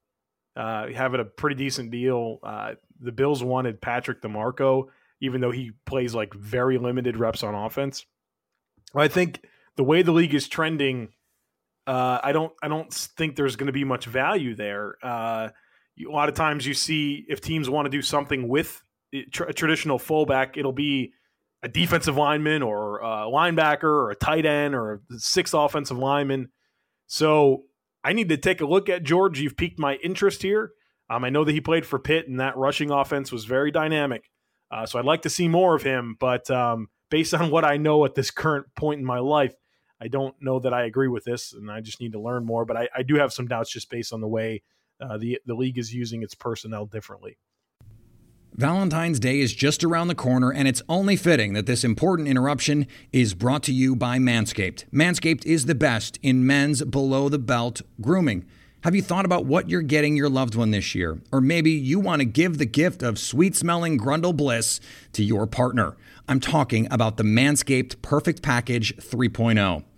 uh, 0.56 0.88
having 0.94 1.20
a 1.20 1.26
pretty 1.26 1.56
decent 1.56 1.90
deal. 1.90 2.38
Uh, 2.44 2.74
the 3.00 3.12
Bills 3.12 3.44
wanted 3.44 3.82
Patrick 3.82 4.22
DiMarco, 4.22 4.86
even 5.20 5.42
though 5.42 5.52
he 5.52 5.72
plays 5.88 6.14
like 6.14 6.34
very 6.36 6.78
limited 6.78 7.18
reps 7.18 7.42
on 7.42 7.56
offense. 7.56 8.06
I 8.94 9.08
think 9.08 9.42
the 9.78 9.84
way 9.84 10.02
the 10.02 10.12
league 10.12 10.34
is 10.34 10.48
trending, 10.48 11.10
uh, 11.88 12.20
I 12.24 12.32
don't 12.32 12.54
I 12.62 12.68
don't 12.68 12.94
think 12.94 13.36
there's 13.36 13.56
going 13.56 13.68
to 13.68 13.74
be 13.74 13.84
much 13.84 14.06
value 14.06 14.56
there. 14.56 14.96
Uh, 15.02 15.50
a 16.00 16.12
lot 16.12 16.30
of 16.30 16.36
times 16.36 16.66
you 16.66 16.74
see 16.74 17.26
if 17.28 17.42
teams 17.42 17.70
want 17.70 17.86
to 17.86 17.90
do 17.90 18.02
something 18.02 18.48
with 18.48 18.82
a 19.14 19.54
traditional 19.54 20.00
fullback, 20.00 20.58
it'll 20.58 20.72
be 20.72 21.14
a 21.64 21.68
defensive 21.68 22.18
lineman 22.18 22.64
or 22.64 23.00
a 23.00 23.28
linebacker 23.28 23.84
or 23.84 24.12
a 24.12 24.16
tight 24.16 24.46
end 24.46 24.74
or 24.74 24.94
a 24.94 25.20
sixth 25.20 25.54
offensive 25.54 25.98
lineman. 25.98 26.50
So 27.08 27.64
I 28.04 28.14
need 28.14 28.30
to 28.30 28.38
take 28.38 28.62
a 28.62 28.66
look 28.66 28.90
at 28.90 29.04
George. 29.04 29.40
You've 29.40 29.58
piqued 29.58 29.80
my 29.80 29.96
interest 29.96 30.42
here. 30.42 30.72
Um, 31.10 31.26
I 31.26 31.30
know 31.30 31.44
that 31.44 31.52
he 31.52 31.62
played 31.62 31.86
for 31.86 32.00
Pitt, 32.00 32.28
and 32.28 32.40
that 32.40 32.56
rushing 32.58 32.90
offense 32.90 33.32
was 33.32 33.46
very 33.46 33.70
dynamic. 33.70 34.24
Uh, 34.72 34.86
so 34.86 34.98
I'd 34.98 35.06
like 35.06 35.24
to 35.24 35.30
see 35.30 35.50
more 35.50 35.76
of 35.76 35.84
him. 35.84 36.16
But 36.20 36.50
um, 36.50 36.88
based 37.10 37.34
on 37.34 37.52
what 37.52 37.66
I 37.66 37.78
know 37.78 38.06
at 38.06 38.16
this 38.16 38.32
current 38.32 38.68
point 38.76 39.02
in 39.02 39.06
my 39.06 39.20
life, 39.20 39.54
I 40.02 40.08
don't 40.08 40.36
know 40.42 40.60
that 40.60 40.74
I 40.74 40.86
agree 40.86 41.08
with 41.08 41.24
this, 41.24 41.54
and 41.54 41.70
I 41.70 41.80
just 41.80 42.02
need 42.02 42.14
to 42.14 42.20
learn 42.20 42.44
more. 42.44 42.66
But 42.66 42.76
I, 42.76 42.90
I 42.96 43.04
do 43.04 43.16
have 43.16 43.32
some 43.32 43.48
doubts 43.48 43.72
just 43.72 43.90
based 43.90 44.12
on 44.12 44.20
the 44.20 44.28
way 44.28 44.64
uh, 45.00 45.18
the 45.18 45.40
the 45.46 45.54
league 45.54 45.78
is 45.78 45.94
using 45.94 46.24
its 46.24 46.34
personnel 46.34 46.86
differently. 46.88 47.38
Valentine's 48.54 49.20
Day 49.20 49.40
is 49.40 49.54
just 49.54 49.84
around 49.84 50.10
the 50.10 50.16
corner, 50.16 50.52
and 50.52 50.68
it's 50.68 50.82
only 50.90 51.16
fitting 51.16 51.54
that 51.54 51.68
this 51.68 51.84
important 51.84 52.28
interruption 52.28 52.86
is 53.14 53.34
brought 53.34 53.64
to 53.64 53.74
you 53.74 53.96
by 53.96 54.18
Manscaped. 54.18 54.86
Manscaped 54.92 55.46
is 55.46 55.68
the 55.68 55.76
best 55.76 56.20
in 56.22 56.46
men's 56.46 56.84
below 56.84 57.30
the 57.30 57.40
belt 57.40 57.82
grooming. 58.02 58.46
Have 58.84 58.96
you 58.96 59.04
thought 59.04 59.26
about 59.26 59.46
what 59.46 59.70
you're 59.70 59.84
getting 59.84 60.18
your 60.18 60.28
loved 60.28 60.56
one 60.56 60.72
this 60.72 60.96
year? 60.96 61.22
Or 61.32 61.40
maybe 61.40 61.72
you 61.72 62.00
want 62.00 62.20
to 62.20 62.26
give 62.26 62.58
the 62.58 62.66
gift 62.66 63.04
of 63.04 63.20
sweet 63.20 63.56
smelling 63.56 64.00
Grundle 64.00 64.36
Bliss 64.36 64.80
to 65.14 65.24
your 65.24 65.46
partner. 65.46 65.96
I'm 66.28 66.40
talking 66.40 66.88
about 66.92 67.18
the 67.18 67.24
Manscaped 67.24 68.02
Perfect 68.02 68.42
Package 68.42 68.98
3.0. 68.98 69.84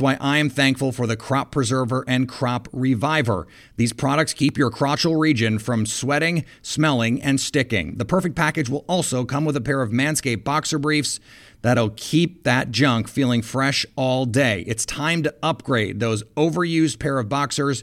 why 0.00 0.16
I 0.20 0.38
am 0.38 0.50
thankful 0.50 0.92
for 0.92 1.06
the 1.06 1.16
Crop 1.16 1.50
Preserver 1.50 2.04
and 2.06 2.28
Crop 2.28 2.68
Reviver. 2.72 3.46
These 3.76 3.92
products 3.92 4.32
keep 4.32 4.58
your 4.58 4.70
crotchal 4.70 5.18
region 5.18 5.58
from 5.58 5.86
sweating, 5.86 6.44
smelling, 6.62 7.22
and 7.22 7.40
sticking. 7.40 7.96
The 7.96 8.04
Perfect 8.04 8.34
Package 8.34 8.68
will 8.68 8.84
also 8.88 9.24
come 9.24 9.44
with 9.44 9.56
a 9.56 9.60
pair 9.60 9.82
of 9.82 9.90
Manscaped 9.90 10.44
boxer 10.44 10.78
briefs 10.78 11.20
that'll 11.62 11.90
keep 11.90 12.44
that 12.44 12.70
junk 12.70 13.08
feeling 13.08 13.42
fresh 13.42 13.84
all 13.96 14.24
day. 14.24 14.64
It's 14.66 14.86
time 14.86 15.22
to 15.24 15.34
upgrade 15.42 16.00
those 16.00 16.22
overused 16.36 16.98
pair 16.98 17.18
of 17.18 17.28
boxers 17.28 17.82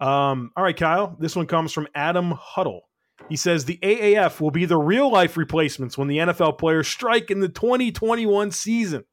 Um, 0.00 0.50
all 0.56 0.62
right, 0.64 0.76
Kyle. 0.76 1.16
This 1.18 1.34
one 1.34 1.46
comes 1.46 1.72
from 1.72 1.88
Adam 1.94 2.32
Huddle. 2.38 2.82
He 3.28 3.36
says 3.36 3.64
the 3.64 3.78
AAF 3.82 4.40
will 4.40 4.50
be 4.52 4.64
the 4.64 4.76
real 4.78 5.10
life 5.10 5.36
replacements 5.36 5.98
when 5.98 6.08
the 6.08 6.18
NFL 6.18 6.56
players 6.58 6.86
strike 6.88 7.30
in 7.30 7.40
the 7.40 7.48
2021 7.48 8.52
season. 8.52 9.04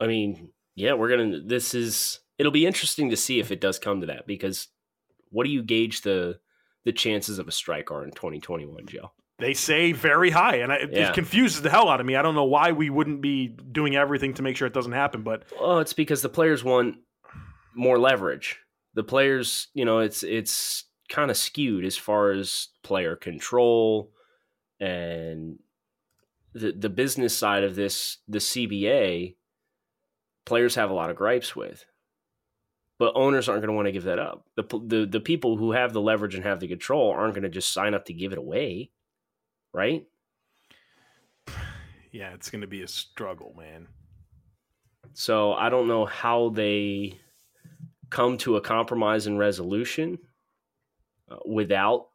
I 0.00 0.06
mean, 0.06 0.50
yeah, 0.76 0.92
we're 0.94 1.08
going 1.08 1.32
to, 1.32 1.40
this 1.40 1.74
is, 1.74 2.20
it'll 2.38 2.52
be 2.52 2.66
interesting 2.66 3.10
to 3.10 3.16
see 3.16 3.40
if 3.40 3.50
it 3.50 3.60
does 3.60 3.78
come 3.80 4.00
to 4.00 4.06
that 4.06 4.26
because 4.28 4.68
what 5.30 5.44
do 5.44 5.50
you 5.50 5.62
gauge 5.62 6.02
the, 6.02 6.38
the 6.84 6.92
chances 6.92 7.40
of 7.40 7.48
a 7.48 7.52
strike 7.52 7.90
are 7.90 8.04
in 8.04 8.12
2021, 8.12 8.86
Joe? 8.86 9.10
They 9.40 9.54
say 9.54 9.92
very 9.92 10.30
high, 10.30 10.56
and 10.56 10.72
I, 10.72 10.78
Yeah. 10.90 11.08
it 11.10 11.14
confuses 11.14 11.62
the 11.62 11.70
hell 11.70 11.88
out 11.88 12.00
of 12.00 12.06
me. 12.06 12.16
I 12.16 12.22
don't 12.22 12.34
know 12.36 12.44
why 12.44 12.72
we 12.72 12.90
wouldn't 12.90 13.20
be 13.20 13.48
doing 13.48 13.96
everything 13.96 14.34
to 14.34 14.42
make 14.42 14.56
sure 14.56 14.66
it 14.66 14.74
doesn't 14.74 14.92
happen, 14.92 15.22
but 15.22 15.42
Well, 15.60 15.80
it's 15.80 15.92
because 15.92 16.22
the 16.22 16.28
players 16.28 16.62
want 16.64 16.96
more 17.74 17.98
leverage. 17.98 18.58
The 18.98 19.04
players, 19.04 19.68
you 19.74 19.84
know, 19.84 20.00
it's 20.00 20.24
it's 20.24 20.84
kind 21.08 21.30
of 21.30 21.36
skewed 21.36 21.84
as 21.84 21.96
far 21.96 22.32
as 22.32 22.66
player 22.82 23.14
control 23.14 24.10
and 24.80 25.60
the 26.52 26.72
the 26.72 26.88
business 26.88 27.36
side 27.36 27.62
of 27.62 27.76
this, 27.76 28.18
the 28.26 28.38
CBA, 28.38 29.36
players 30.44 30.74
have 30.74 30.90
a 30.90 30.94
lot 30.94 31.10
of 31.10 31.16
gripes 31.16 31.54
with. 31.54 31.84
But 32.98 33.12
owners 33.14 33.48
aren't 33.48 33.62
going 33.62 33.68
to 33.68 33.76
want 33.76 33.86
to 33.86 33.92
give 33.92 34.02
that 34.04 34.18
up. 34.18 34.44
The, 34.56 34.64
the 34.64 35.06
the 35.06 35.20
people 35.20 35.56
who 35.56 35.70
have 35.70 35.92
the 35.92 36.00
leverage 36.00 36.34
and 36.34 36.42
have 36.42 36.58
the 36.58 36.66
control 36.66 37.12
aren't 37.12 37.34
going 37.34 37.44
to 37.44 37.48
just 37.48 37.72
sign 37.72 37.94
up 37.94 38.06
to 38.06 38.12
give 38.12 38.32
it 38.32 38.38
away, 38.38 38.90
right? 39.72 40.04
yeah, 42.10 42.34
it's 42.34 42.50
going 42.50 42.62
to 42.62 42.66
be 42.66 42.82
a 42.82 42.88
struggle, 42.88 43.54
man. 43.56 43.86
So 45.12 45.52
I 45.52 45.68
don't 45.68 45.86
know 45.86 46.06
how 46.06 46.48
they 46.48 47.20
come 48.10 48.38
to 48.38 48.56
a 48.56 48.60
compromise 48.60 49.26
and 49.26 49.38
resolution 49.38 50.18
uh, 51.30 51.36
without 51.46 52.08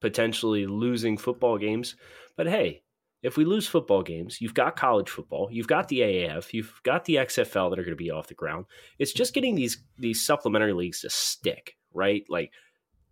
potentially 0.00 0.66
losing 0.66 1.16
football 1.16 1.58
games. 1.58 1.96
But 2.36 2.48
hey, 2.48 2.82
if 3.22 3.36
we 3.36 3.44
lose 3.44 3.66
football 3.66 4.02
games, 4.02 4.40
you've 4.40 4.54
got 4.54 4.76
college 4.76 5.10
football, 5.10 5.48
you've 5.50 5.66
got 5.66 5.88
the 5.88 6.00
AAF, 6.00 6.52
you've 6.52 6.80
got 6.84 7.04
the 7.04 7.16
XFL 7.16 7.70
that 7.70 7.78
are 7.78 7.84
going 7.84 7.90
to 7.90 7.96
be 7.96 8.10
off 8.10 8.28
the 8.28 8.34
ground. 8.34 8.64
It's 8.98 9.12
just 9.12 9.34
getting 9.34 9.54
these 9.54 9.82
these 9.98 10.24
supplementary 10.24 10.72
leagues 10.72 11.02
to 11.02 11.10
stick, 11.10 11.76
right? 11.92 12.24
Like 12.28 12.52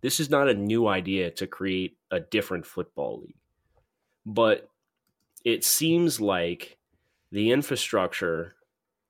this 0.01 0.19
is 0.19 0.29
not 0.29 0.49
a 0.49 0.53
new 0.53 0.87
idea 0.87 1.29
to 1.31 1.47
create 1.47 1.97
a 2.09 2.19
different 2.19 2.65
football 2.65 3.21
league. 3.21 3.35
But 4.25 4.67
it 5.45 5.63
seems 5.63 6.19
like 6.19 6.77
the 7.31 7.51
infrastructure 7.51 8.55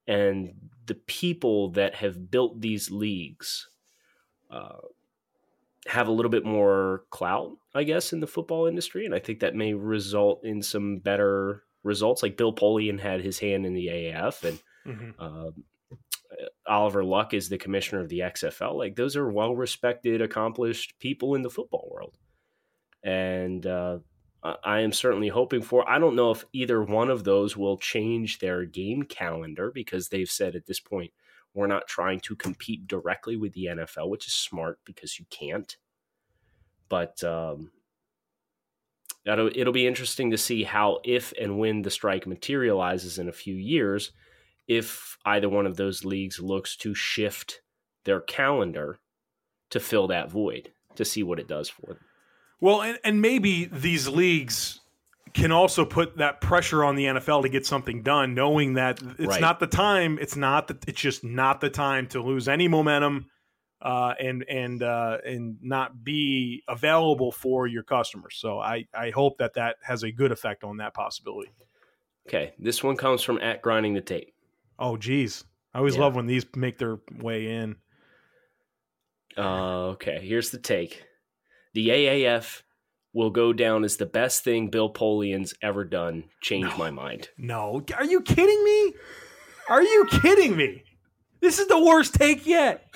and 0.09 0.53
the 0.87 0.95
people 0.95 1.69
that 1.71 1.95
have 1.95 2.29
built 2.31 2.59
these 2.59 2.89
leagues 2.89 3.69
uh, 4.49 4.79
have 5.87 6.07
a 6.07 6.11
little 6.11 6.31
bit 6.31 6.43
more 6.43 7.03
clout, 7.11 7.51
I 7.75 7.83
guess, 7.83 8.11
in 8.11 8.19
the 8.19 8.27
football 8.27 8.65
industry, 8.65 9.05
and 9.05 9.15
I 9.15 9.19
think 9.19 9.39
that 9.39 9.55
may 9.55 9.73
result 9.73 10.43
in 10.43 10.61
some 10.61 10.97
better 10.97 11.63
results. 11.83 12.23
Like 12.23 12.37
Bill 12.37 12.53
Polian 12.53 12.99
had 12.99 13.21
his 13.21 13.39
hand 13.39 13.65
in 13.65 13.73
the 13.73 13.87
AAF, 13.87 14.43
and 14.43 14.59
Mm-hmm. 14.87 15.21
um, 15.21 15.65
Oliver 16.65 17.03
Luck 17.03 17.33
is 17.33 17.49
the 17.49 17.57
commissioner 17.57 18.01
of 18.01 18.09
the 18.09 18.19
XFL. 18.19 18.75
Like 18.75 18.95
those 18.95 19.15
are 19.15 19.29
well 19.29 19.55
respected, 19.55 20.21
accomplished 20.21 20.93
people 20.99 21.35
in 21.35 21.41
the 21.41 21.49
football 21.49 21.89
world, 21.93 22.17
and 23.03 23.65
uh, 23.67 23.99
I 24.41 24.79
am 24.79 24.93
certainly 24.93 25.27
hoping 25.27 25.61
for. 25.61 25.89
I 25.89 25.99
don't 25.99 26.15
know 26.15 26.31
if 26.31 26.45
either 26.53 26.81
one 26.81 27.09
of 27.09 27.25
those 27.25 27.57
will 27.57 27.77
change 27.77 28.39
their 28.39 28.63
game 28.63 29.03
calendar 29.03 29.69
because 29.73 30.07
they've 30.07 30.29
said 30.29 30.55
at 30.55 30.65
this 30.65 30.79
point 30.79 31.11
we're 31.53 31.67
not 31.67 31.87
trying 31.87 32.21
to 32.21 32.35
compete 32.35 32.87
directly 32.87 33.35
with 33.35 33.53
the 33.53 33.65
NFL, 33.65 34.09
which 34.09 34.27
is 34.27 34.33
smart 34.33 34.79
because 34.85 35.19
you 35.19 35.25
can't. 35.29 35.75
But 36.87 37.21
um, 37.23 37.71
it'll, 39.25 39.51
it'll 39.53 39.73
be 39.73 39.87
interesting 39.87 40.31
to 40.31 40.37
see 40.37 40.63
how, 40.63 40.99
if 41.03 41.33
and 41.39 41.59
when 41.59 41.81
the 41.81 41.91
strike 41.91 42.25
materializes 42.25 43.19
in 43.19 43.27
a 43.27 43.33
few 43.33 43.55
years, 43.55 44.11
if 44.67 45.17
either 45.25 45.49
one 45.49 45.65
of 45.65 45.75
those 45.75 46.05
leagues 46.05 46.39
looks 46.39 46.75
to 46.77 46.93
shift 46.93 47.61
their 48.05 48.21
calendar 48.21 48.99
to 49.71 49.79
fill 49.79 50.07
that 50.07 50.31
void 50.31 50.71
to 50.95 51.03
see 51.03 51.23
what 51.23 51.39
it 51.39 51.47
does 51.47 51.69
for 51.69 51.87
them. 51.87 52.05
Well, 52.61 52.81
and, 52.81 52.99
and 53.03 53.21
maybe 53.21 53.65
these 53.65 54.07
leagues 54.07 54.81
can 55.33 55.51
also 55.51 55.85
put 55.85 56.17
that 56.17 56.41
pressure 56.41 56.83
on 56.83 56.95
the 56.95 57.05
NFL 57.05 57.43
to 57.43 57.49
get 57.49 57.65
something 57.65 58.01
done, 58.03 58.33
knowing 58.33 58.73
that 58.73 59.01
it's 59.17 59.27
Right. 59.27 59.41
not 59.41 59.59
the 59.59 59.67
time. 59.67 60.17
It's 60.19 60.35
not 60.35 60.67
that 60.67 60.87
it's 60.87 60.99
just 60.99 61.23
not 61.23 61.61
the 61.61 61.69
time 61.69 62.07
to 62.07 62.21
lose 62.21 62.47
any 62.47 62.67
momentum 62.67 63.29
uh, 63.81 64.13
and 64.19 64.43
and 64.49 64.83
uh, 64.83 65.19
and 65.25 65.57
not 65.61 66.03
be 66.03 66.63
available 66.67 67.31
for 67.31 67.67
your 67.67 67.83
customers. 67.83 68.35
So 68.37 68.59
I 68.59 68.87
I 68.93 69.11
hope 69.11 69.37
that 69.37 69.53
that 69.53 69.77
has 69.83 70.03
a 70.03 70.11
good 70.11 70.31
effect 70.31 70.63
on 70.63 70.77
that 70.77 70.93
possibility. 70.93 71.51
Okay, 72.27 72.53
this 72.59 72.83
one 72.83 72.97
comes 72.97 73.21
from 73.23 73.37
at 73.39 73.61
grinding 73.61 73.93
the 73.93 74.01
tape. 74.01 74.33
Oh, 74.77 74.97
geez, 74.97 75.45
I 75.73 75.77
always 75.77 75.95
Yeah. 75.95 76.01
love 76.01 76.15
when 76.15 76.25
these 76.27 76.45
make 76.55 76.77
their 76.77 76.99
way 77.19 77.47
in. 77.51 77.77
Uh, 79.37 79.89
okay, 79.89 80.19
here's 80.21 80.49
the 80.49 80.57
take. 80.59 81.03
The 81.73 81.89
AAF 81.89 82.63
will 83.13 83.29
go 83.29 83.53
down 83.53 83.83
as 83.83 83.97
the 83.97 84.05
best 84.05 84.43
thing 84.43 84.69
Bill 84.69 84.89
Polian's 84.89 85.53
ever 85.61 85.83
done. 85.83 86.25
Change 86.41 86.75
my 86.77 86.91
mind. 86.91 87.29
No, 87.37 87.83
are 87.97 88.05
you 88.05 88.21
kidding 88.21 88.63
me? 88.63 88.93
Are 89.69 89.83
you 89.83 90.07
kidding 90.09 90.55
me? 90.55 90.83
This 91.41 91.59
is 91.59 91.67
the 91.67 91.81
worst 91.81 92.13
take 92.15 92.45
yet. 92.45 92.85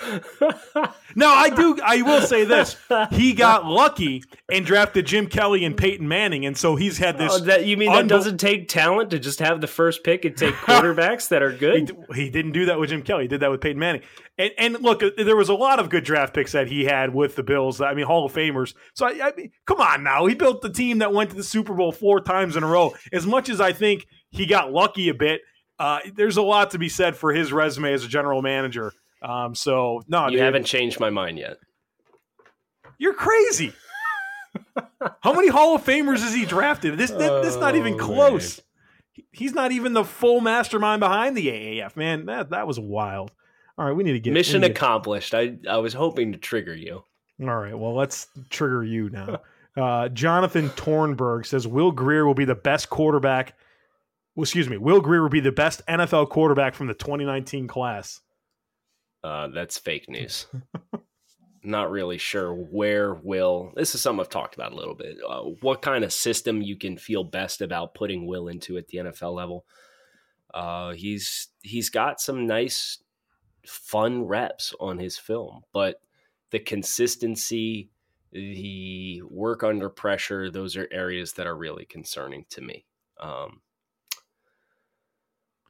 No, 1.16 1.28
I 1.28 1.48
do. 1.50 1.78
I 1.84 2.02
will 2.02 2.22
say 2.22 2.44
this: 2.44 2.76
he 3.12 3.34
got 3.34 3.64
lucky 3.64 4.24
and 4.50 4.66
drafted 4.66 5.06
Jim 5.06 5.28
Kelly 5.28 5.64
and 5.64 5.76
Peyton 5.76 6.08
Manning, 6.08 6.44
and 6.44 6.56
so 6.56 6.74
he's 6.74 6.98
had 6.98 7.18
this. 7.18 7.32
Oh, 7.32 7.38
that 7.44 7.66
you 7.66 7.76
mean 7.76 7.92
that 7.92 8.08
doesn't 8.08 8.38
take 8.38 8.66
talent 8.68 9.10
to 9.10 9.20
just 9.20 9.38
have 9.38 9.60
the 9.60 9.68
first 9.68 10.02
pick 10.02 10.24
and 10.24 10.36
take 10.36 10.54
quarterbacks 10.56 11.28
that 11.28 11.40
are 11.40 11.52
good? 11.56 11.86
d- 11.86 11.94
he 12.14 12.30
didn't 12.30 12.50
do 12.50 12.66
that 12.66 12.80
with 12.80 12.90
Jim 12.90 13.02
Kelly. 13.02 13.22
He 13.24 13.28
did 13.28 13.40
that 13.40 13.50
with 13.52 13.60
Peyton 13.60 13.78
Manning. 13.78 14.02
And, 14.36 14.50
and 14.58 14.80
look, 14.82 15.04
uh, 15.04 15.10
there 15.16 15.36
was 15.36 15.48
a 15.50 15.54
lot 15.54 15.78
of 15.78 15.88
good 15.88 16.02
draft 16.02 16.34
picks 16.34 16.50
that 16.50 16.66
he 16.66 16.84
had 16.84 17.14
with 17.14 17.36
the 17.36 17.44
Bills. 17.44 17.80
I 17.80 17.94
mean, 17.94 18.06
Hall 18.06 18.26
of 18.26 18.32
Famers. 18.32 18.74
So 18.94 19.06
I, 19.06 19.28
I 19.28 19.32
mean, 19.36 19.52
come 19.66 19.80
on 19.80 20.02
now. 20.02 20.26
He 20.26 20.34
built 20.34 20.62
the 20.62 20.70
team 20.70 20.98
that 20.98 21.12
went 21.12 21.30
to 21.30 21.36
the 21.36 21.44
Super 21.44 21.74
Bowl 21.74 21.92
four 21.92 22.20
times 22.20 22.56
in 22.56 22.64
a 22.64 22.66
row. 22.66 22.92
As 23.12 23.24
much 23.24 23.48
as 23.48 23.60
I 23.60 23.72
think 23.72 24.08
he 24.30 24.46
got 24.46 24.72
lucky 24.72 25.08
a 25.08 25.14
bit, 25.14 25.42
uh, 25.78 26.00
there's 26.14 26.36
a 26.36 26.42
lot 26.42 26.70
to 26.72 26.78
be 26.78 26.88
said 26.88 27.16
for 27.16 27.32
his 27.32 27.52
resume 27.52 27.92
as 27.92 28.04
a 28.04 28.08
general 28.08 28.42
manager. 28.42 28.92
Um, 29.22 29.54
so 29.54 30.02
no, 30.08 30.26
You 30.26 30.32
dude, 30.32 30.40
haven't 30.40 30.64
changed 30.64 31.00
my 31.00 31.10
mind 31.10 31.38
yet. 31.38 31.56
You're 32.98 33.14
crazy. 33.14 33.72
How 35.22 35.32
many 35.32 35.48
Hall 35.48 35.74
of 35.74 35.84
Famers 35.84 36.20
has 36.20 36.34
he 36.34 36.44
drafted? 36.44 36.96
This 36.96 37.10
this, 37.10 37.44
this 37.46 37.56
not 37.56 37.74
even 37.76 37.94
Oh, 37.94 37.98
close. 37.98 38.56
He- 38.56 38.62
He's 39.30 39.54
not 39.54 39.70
even 39.70 39.92
the 39.92 40.02
full 40.04 40.40
mastermind 40.40 40.98
behind 41.00 41.36
the 41.36 41.46
AAF. 41.48 41.96
Man, 41.96 42.26
that 42.26 42.50
that 42.50 42.66
was 42.66 42.80
wild. 42.80 43.30
All 43.78 43.84
right, 43.86 43.92
we 43.94 44.02
need 44.04 44.12
to 44.12 44.20
get 44.20 44.32
Mission 44.32 44.60
need 44.60 44.68
to- 44.68 44.72
accomplished. 44.74 45.34
I 45.34 45.56
I 45.68 45.76
was 45.78 45.92
hoping 45.94 46.32
to 46.32 46.38
trigger 46.38 46.74
you. 46.74 47.04
All 47.40 47.56
right, 47.56 47.76
well, 47.78 47.94
let's 47.94 48.26
trigger 48.50 48.82
you 48.84 49.10
now. 49.10 49.40
Uh, 49.76 50.08
Jonathan 50.08 50.68
Tornberg 50.70 51.46
says 51.46 51.66
Will 51.66 51.90
Grier 51.90 52.24
will 52.26 52.34
be 52.34 52.44
the 52.44 52.54
best 52.54 52.90
quarterback. 52.90 53.56
Excuse 54.36 54.68
me, 54.68 54.78
Will 54.78 55.00
Grier 55.00 55.22
will 55.22 55.28
be 55.28 55.40
the 55.40 55.52
best 55.52 55.82
NFL 55.86 56.28
quarterback 56.28 56.74
from 56.74 56.88
the 56.88 56.94
2019 56.94 57.68
class. 57.68 58.20
Uh, 59.22 59.48
that's 59.48 59.78
fake 59.78 60.08
news. 60.08 60.46
Not 61.62 61.90
really 61.90 62.18
sure 62.18 62.52
where 62.52 63.14
Will. 63.14 63.72
This 63.74 63.94
is 63.94 64.02
something 64.02 64.20
I've 64.20 64.28
talked 64.28 64.54
about 64.54 64.72
a 64.72 64.76
little 64.76 64.94
bit. 64.94 65.16
Uh, 65.26 65.42
what 65.62 65.80
kind 65.80 66.04
of 66.04 66.12
system 66.12 66.60
you 66.60 66.76
can 66.76 66.98
feel 66.98 67.24
best 67.24 67.62
about 67.62 67.94
putting 67.94 68.26
Will 68.26 68.48
into 68.48 68.76
at 68.76 68.88
the 68.88 68.98
NFL 68.98 69.34
level? 69.34 69.64
Uh, 70.52 70.92
he's 70.92 71.48
he's 71.62 71.88
got 71.88 72.20
some 72.20 72.46
nice, 72.46 72.98
fun 73.66 74.24
reps 74.24 74.74
on 74.78 74.98
his 74.98 75.16
film, 75.16 75.62
but 75.72 76.00
the 76.50 76.58
consistency, 76.58 77.90
the 78.30 79.22
work 79.22 79.64
under 79.64 79.88
pressure, 79.88 80.50
those 80.50 80.76
are 80.76 80.86
areas 80.92 81.32
that 81.32 81.46
are 81.46 81.56
really 81.56 81.86
concerning 81.86 82.44
to 82.50 82.60
me. 82.60 82.84
Um, 83.18 83.62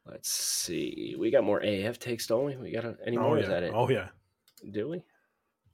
let's 0.07 0.31
see. 0.31 1.15
We 1.19 1.31
got 1.31 1.45
more 1.45 1.61
AF 1.61 1.99
takes, 1.99 2.27
don't 2.27 2.45
we? 2.45 2.57
We 2.57 2.71
got 2.71 2.85
a- 2.85 2.97
any 3.07 3.17
more? 3.17 3.37
oh, 3.37 3.41
Is 3.41 3.45
yeah. 3.45 3.49
that 3.55 3.63
it? 3.65 3.73
oh 3.75 3.89
yeah. 3.89 4.09
Do 4.71 4.89
we? 4.91 5.05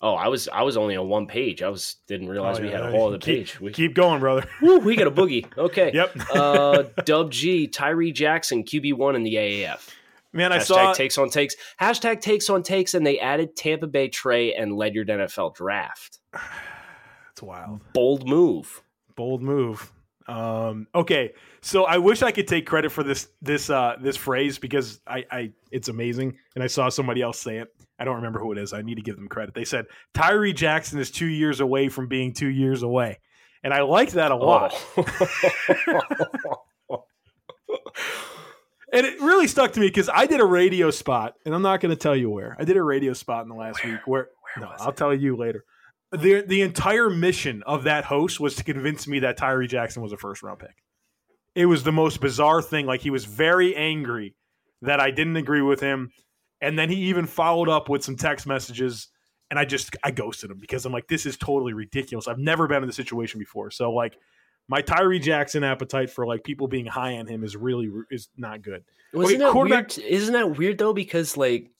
Oh, 0.02 0.14
I 0.14 0.28
was 0.28 0.48
I 0.48 0.62
was 0.62 0.76
only 0.78 0.96
on 0.96 1.08
one 1.08 1.26
page. 1.26 1.62
I 1.62 1.68
was 1.68 1.96
didn't 2.06 2.28
realize 2.28 2.58
Oh, 2.58 2.62
we 2.62 2.70
had 2.70 2.80
a 2.82 2.90
whole 2.90 3.08
other 3.08 3.18
Keep- 3.18 3.36
page. 3.36 3.60
We, 3.60 3.72
Keep 3.72 3.94
going, 3.94 4.20
brother. 4.20 4.46
Woo, 4.62 4.78
we 4.78 4.96
got 4.96 5.06
a 5.06 5.10
boogie. 5.10 5.46
Okay. 5.58 5.90
Yep. 5.94 6.16
uh, 6.34 6.82
Dub 7.04 7.30
G, 7.30 7.66
Tyree 7.66 8.12
Jackson, 8.12 8.64
QB 8.64 8.94
one 8.94 9.14
in 9.16 9.22
the 9.24 9.34
AAF. 9.34 9.88
Man, 10.32 10.52
I 10.52 10.58
Hashtag 10.58 10.62
saw 10.62 10.92
takes 10.94 11.18
on 11.18 11.28
takes. 11.28 11.56
Hashtag 11.80 12.20
takes 12.20 12.48
on 12.48 12.62
takes, 12.62 12.94
and 12.94 13.04
they 13.04 13.18
added 13.18 13.56
Tampa 13.56 13.88
Bay 13.88 14.08
Trey 14.08 14.54
and 14.54 14.72
Ledyard 14.76 15.08
NFL 15.08 15.54
draft. 15.56 16.18
it's 17.32 17.42
wild. 17.42 17.80
Bold 17.92 18.28
move. 18.28 18.82
bold 19.16 19.42
move. 19.42 19.92
Um, 20.30 20.86
okay, 20.94 21.32
so 21.60 21.84
I 21.84 21.98
wish 21.98 22.22
I 22.22 22.30
could 22.30 22.46
take 22.46 22.64
credit 22.64 22.92
for 22.92 23.02
this 23.02 23.28
this 23.42 23.68
uh, 23.68 23.96
this 24.00 24.16
phrase 24.16 24.58
because 24.58 25.00
I, 25.04 25.24
I 25.30 25.52
it's 25.72 25.88
amazing, 25.88 26.38
and 26.54 26.62
I 26.62 26.68
saw 26.68 26.88
somebody 26.88 27.20
else 27.20 27.40
say 27.40 27.58
it. 27.58 27.68
I 27.98 28.04
don't 28.04 28.16
remember 28.16 28.38
who 28.38 28.52
it 28.52 28.58
is. 28.58 28.72
I 28.72 28.82
need 28.82 28.94
to 28.94 29.02
give 29.02 29.16
them 29.16 29.28
credit. 29.28 29.54
They 29.54 29.64
said 29.64 29.86
Tyree 30.14 30.52
Jackson 30.52 31.00
is 31.00 31.10
two 31.10 31.26
years 31.26 31.58
away 31.58 31.88
from 31.88 32.06
being 32.06 32.32
two 32.32 32.48
years 32.48 32.84
away, 32.84 33.18
and 33.64 33.74
I 33.74 33.82
like 33.82 34.12
that 34.12 34.30
a 34.30 34.36
lot. 34.36 34.72
Oh. 34.96 37.04
And 38.92 39.06
it 39.06 39.20
really 39.20 39.46
stuck 39.46 39.70
to 39.74 39.80
me 39.80 39.86
because 39.86 40.10
I 40.12 40.26
did 40.26 40.40
a 40.40 40.44
radio 40.44 40.90
spot, 40.90 41.36
and 41.44 41.54
I'm 41.54 41.62
not 41.62 41.80
going 41.80 41.94
to 41.94 41.96
tell 41.96 42.16
you 42.16 42.28
where. 42.28 42.56
I 42.58 42.64
did 42.64 42.76
a 42.76 42.82
radio 42.82 43.12
spot 43.12 43.44
in 43.44 43.48
the 43.48 43.54
last 43.54 43.84
week 43.84 44.00
where, 44.04 44.30
no, 44.58 44.68
I'll 44.78 44.92
tell 44.92 45.14
you 45.14 45.36
later. 45.36 45.64
The 46.12 46.42
the 46.42 46.62
entire 46.62 47.08
mission 47.08 47.62
of 47.66 47.84
that 47.84 48.04
host 48.04 48.40
was 48.40 48.56
to 48.56 48.64
convince 48.64 49.06
me 49.06 49.20
that 49.20 49.36
Tyree 49.36 49.68
Jackson 49.68 50.02
was 50.02 50.12
a 50.12 50.16
first 50.16 50.42
round 50.42 50.58
pick. 50.58 50.82
It 51.54 51.66
was 51.66 51.84
the 51.84 51.92
most 51.92 52.20
bizarre 52.20 52.62
thing. 52.62 52.86
Like 52.86 53.00
he 53.00 53.10
was 53.10 53.24
very 53.24 53.76
angry 53.76 54.34
that 54.82 54.98
I 54.98 55.10
didn't 55.12 55.36
agree 55.36 55.62
with 55.62 55.80
him, 55.80 56.10
and 56.60 56.78
then 56.78 56.88
he 56.88 56.96
even 56.96 57.26
followed 57.26 57.68
up 57.68 57.88
with 57.88 58.02
some 58.02 58.16
text 58.16 58.46
messages, 58.46 59.08
and 59.50 59.58
I 59.58 59.64
just 59.64 59.96
I 60.02 60.10
ghosted 60.10 60.50
him 60.50 60.58
because 60.58 60.84
I'm 60.84 60.92
like, 60.92 61.06
this 61.06 61.26
is 61.26 61.36
totally 61.36 61.74
ridiculous. 61.74 62.26
I've 62.26 62.38
never 62.38 62.66
been 62.66 62.82
in 62.82 62.88
this 62.88 62.96
situation 62.96 63.38
before, 63.38 63.70
so 63.70 63.92
like. 63.92 64.18
My 64.68 64.82
Tyree 64.82 65.18
Jackson 65.18 65.64
appetite 65.64 66.10
for 66.10 66.24
like 66.28 66.44
people 66.44 66.68
being 66.68 66.86
high 66.86 67.16
on 67.16 67.26
him 67.26 67.42
is 67.42 67.56
really 67.56 67.90
is 68.08 68.28
not 68.36 68.62
good. 68.62 68.84
Wasn't 69.12 69.42
Okay, 69.42 69.52
that 69.52 69.68
weird? 69.68 69.98
Isn't 69.98 70.32
that 70.34 70.56
weird 70.56 70.78
though? 70.78 70.92
Because 70.92 71.36
like 71.36 71.72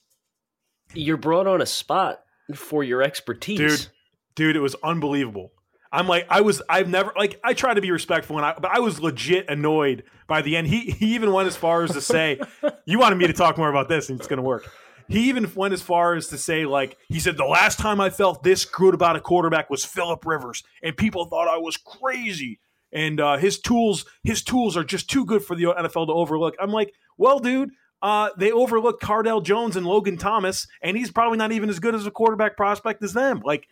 you're 0.93 1.17
brought 1.17 1.47
on 1.47 1.61
a 1.61 1.67
spot 1.67 2.23
for 2.53 2.83
your 2.83 3.01
expertise. 3.01 3.59
dude 3.59 3.87
dude 4.35 4.57
it 4.57 4.61
was 4.61 4.77
unbelievable. 4.83 5.53
I'm 5.93 6.07
like 6.07 6.27
i 6.31 6.41
was 6.41 6.63
i've 6.69 6.89
never 6.89 7.13
like 7.17 7.41
i 7.43 7.53
try 7.53 7.75
to 7.75 7.81
be 7.81 7.91
respectful 7.91 8.37
and 8.37 8.47
i 8.47 8.55
but 8.55 8.71
i 8.71 8.79
was 8.79 9.01
legit 9.01 9.51
annoyed 9.51 10.05
by 10.29 10.43
the 10.43 10.57
end. 10.57 10.69
He 10.69 10.93
he 10.93 11.15
even 11.15 11.33
went 11.33 11.49
as 11.49 11.57
far 11.57 11.83
as 11.83 11.93
to 11.93 12.01
say 12.01 12.41
you 12.85 12.99
wanted 12.99 13.17
me 13.17 13.27
to 13.27 13.33
talk 13.33 13.59
more 13.59 13.69
about 13.69 13.89
this 13.89 14.09
and 14.09 14.19
it's 14.19 14.29
gonna 14.29 14.43
work. 14.43 14.71
He 15.09 15.29
even 15.29 15.53
went 15.57 15.75
as 15.75 15.83
far 15.83 16.15
as 16.15 16.29
to 16.29 16.39
say 16.39 16.65
like 16.65 16.97
he 17.09 17.19
said 17.19 17.37
the 17.37 17.45
last 17.45 17.81
time 17.81 18.01
i 18.01 18.11
felt 18.11 18.45
this 18.45 18.65
good 18.65 18.95
about 18.95 19.17
a 19.17 19.21
quarterback 19.21 19.69
was 19.69 19.85
philip 19.85 20.25
rivers 20.25 20.63
and 20.85 20.97
people 20.97 21.25
thought 21.25 21.49
i 21.49 21.59
was 21.59 21.77
crazy 21.77 22.61
and 22.93 23.21
uh, 23.21 23.37
his 23.37 23.59
tools 23.59 24.05
his 24.23 24.45
tools 24.45 24.77
are 24.77 24.85
just 24.85 25.11
too 25.11 25.25
good 25.25 25.43
for 25.45 25.57
the 25.57 25.65
nfl 25.65 26.07
to 26.07 26.13
overlook. 26.13 26.55
I'm 26.61 26.71
like 26.71 26.95
well 27.19 27.41
dude 27.41 27.71
uh, 28.03 28.31
they 28.39 28.51
overlooked 28.51 29.03
Cardale 29.03 29.43
Jones 29.43 29.77
and 29.77 29.85
Logan 29.85 30.17
Thomas, 30.17 30.67
and 30.83 30.97
he's 30.97 31.11
probably 31.11 31.37
not 31.37 31.53
even 31.53 31.69
as 31.69 31.79
good 31.79 31.95
as 31.95 32.07
a 32.07 32.11
quarterback 32.11 32.57
prospect 32.57 33.03
as 33.03 33.13
them. 33.13 33.43
Like, 33.45 33.69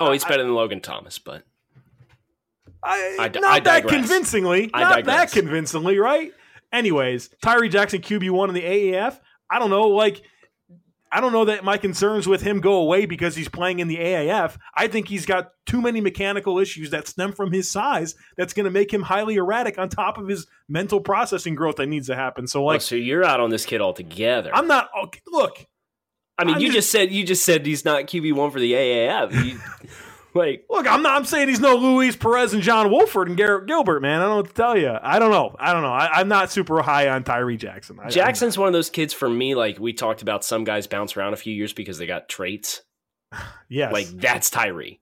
oh, 0.00 0.12
he's 0.12 0.24
better 0.24 0.42
than 0.42 0.54
Logan 0.54 0.80
Thomas, 0.80 1.18
but 1.18 1.42
I, 2.82 3.16
I 3.18 3.28
not 3.28 3.44
I 3.44 3.60
that 3.60 3.88
convincingly. 3.88 4.70
I 4.72 4.80
not 4.80 5.04
that 5.04 5.32
convincingly, 5.32 5.98
right? 5.98 6.32
Anyways, 6.72 7.30
Tyree 7.42 7.68
Jackson 7.68 8.00
QB 8.00 8.30
one 8.30 8.48
in 8.48 8.54
the 8.54 8.62
AAF. 8.62 9.18
I 9.50 9.58
don't 9.58 9.70
know, 9.70 9.88
like 9.88 10.22
I 11.10 11.20
don't 11.20 11.32
know 11.32 11.44
that 11.46 11.64
my 11.64 11.78
concerns 11.78 12.26
with 12.26 12.42
him 12.42 12.60
go 12.60 12.74
away 12.74 13.06
because 13.06 13.36
he's 13.36 13.48
playing 13.48 13.78
in 13.78 13.88
the 13.88 13.96
AAF. 13.96 14.58
I 14.74 14.88
think 14.88 15.08
he's 15.08 15.24
got 15.24 15.50
too 15.64 15.80
many 15.80 16.00
mechanical 16.00 16.58
issues 16.58 16.90
that 16.90 17.06
stem 17.06 17.32
from 17.32 17.52
his 17.52 17.70
size 17.70 18.16
that's 18.36 18.52
going 18.52 18.64
to 18.64 18.70
make 18.70 18.92
him 18.92 19.02
highly 19.02 19.36
erratic 19.36 19.78
on 19.78 19.88
top 19.88 20.18
of 20.18 20.26
his 20.28 20.46
mental 20.68 21.00
processing 21.00 21.54
growth 21.54 21.76
that 21.76 21.86
needs 21.86 22.08
to 22.08 22.16
happen. 22.16 22.46
So 22.46 22.62
oh, 22.62 22.66
like 22.66 22.82
so 22.82 22.96
you're 22.96 23.24
out 23.24 23.40
on 23.40 23.50
this 23.50 23.64
kid 23.64 23.80
altogether. 23.80 24.50
I'm 24.52 24.66
not 24.66 24.90
okay, 25.04 25.20
look, 25.28 25.66
I 26.38 26.44
mean, 26.44 26.56
I'm 26.56 26.60
you 26.60 26.66
just- 26.68 26.76
just, 26.76 26.90
said 26.92 27.12
you 27.12 27.24
just 27.24 27.44
said 27.44 27.64
he's 27.66 27.84
not 27.84 28.04
QB 28.04 28.32
one 28.34 28.50
for 28.50 28.60
the 28.60 28.72
AAF. 28.72 29.44
You, 29.44 29.60
like, 30.34 30.66
Look, 30.68 30.86
I'm 30.86 31.02
not. 31.02 31.16
I'm 31.16 31.24
saying 31.24 31.48
he's 31.48 31.60
no 31.60 31.76
Luis 31.76 32.14
Perez 32.16 32.52
and 32.52 32.62
John 32.62 32.90
Wolford 32.90 33.28
and 33.28 33.36
Garrett 33.36 33.66
Gilbert, 33.66 34.00
man. 34.00 34.20
I 34.20 34.24
don't 34.24 34.30
know 34.30 34.36
what 34.36 34.48
to 34.48 34.52
tell 34.54 34.76
you. 34.76 34.94
I 35.02 35.18
don't 35.18 35.30
know. 35.30 35.56
I 35.58 35.72
don't 35.72 35.82
know. 35.82 35.92
I, 35.92 36.08
I'm 36.20 36.28
not 36.28 36.50
super 36.50 36.82
high 36.82 37.08
on 37.08 37.24
Tyree 37.24 37.56
Jackson. 37.56 37.98
I, 38.02 38.10
Jackson's 38.10 38.58
one 38.58 38.66
of 38.66 38.72
those 38.74 38.90
kids 38.90 39.14
for 39.14 39.28
me. 39.30 39.54
Like 39.54 39.78
we 39.78 39.92
talked 39.94 40.20
about, 40.22 40.44
some 40.44 40.64
guys 40.64 40.86
bounce 40.86 41.16
around 41.16 41.32
a 41.32 41.36
few 41.36 41.54
years 41.54 41.72
because 41.72 41.96
they 41.98 42.06
got 42.06 42.28
traits. 42.28 42.82
Yes, 43.68 43.92
Like 43.92 44.06
that's 44.08 44.50
Tyree. 44.50 45.00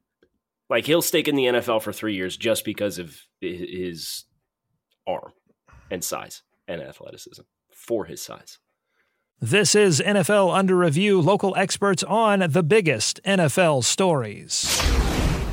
Like 0.70 0.86
he'll 0.86 1.02
stick 1.02 1.28
in 1.28 1.36
the 1.36 1.44
NFL 1.44 1.82
for 1.82 1.92
three 1.92 2.14
years 2.14 2.36
just 2.36 2.64
because 2.64 2.98
of 2.98 3.14
his 3.40 4.24
arm 5.06 5.32
and 5.90 6.02
size 6.02 6.42
and 6.66 6.80
athleticism 6.80 7.42
for 7.70 8.06
his 8.06 8.22
size. 8.22 8.58
This 9.44 9.74
is 9.74 10.00
NFL 10.00 10.56
Under 10.56 10.74
Review, 10.74 11.20
local 11.20 11.54
experts 11.54 12.02
on 12.02 12.46
the 12.48 12.62
biggest 12.62 13.20
NFL 13.24 13.84
stories. 13.84 14.64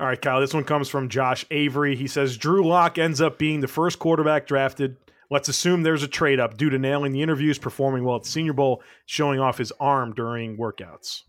All 0.00 0.06
right, 0.06 0.20
Kyle, 0.20 0.40
this 0.40 0.54
one 0.54 0.62
comes 0.62 0.88
from 0.88 1.08
Josh 1.08 1.44
Avery. 1.50 1.96
He 1.96 2.06
says 2.06 2.36
Drew 2.36 2.64
Lock 2.64 2.98
ends 2.98 3.20
up 3.20 3.36
being 3.36 3.60
the 3.60 3.66
first 3.66 3.98
quarterback 3.98 4.46
drafted. 4.46 4.96
Let's 5.28 5.48
assume 5.48 5.82
there's 5.82 6.04
a 6.04 6.08
trade 6.08 6.38
up 6.38 6.56
due 6.56 6.70
to 6.70 6.78
nailing 6.78 7.12
the 7.12 7.20
interviews, 7.20 7.58
performing 7.58 8.04
well 8.04 8.16
at 8.16 8.22
the 8.22 8.28
Senior 8.28 8.52
Bowl, 8.52 8.82
showing 9.06 9.40
off 9.40 9.58
his 9.58 9.72
arm 9.80 10.14
during 10.14 10.56
workouts. 10.56 11.22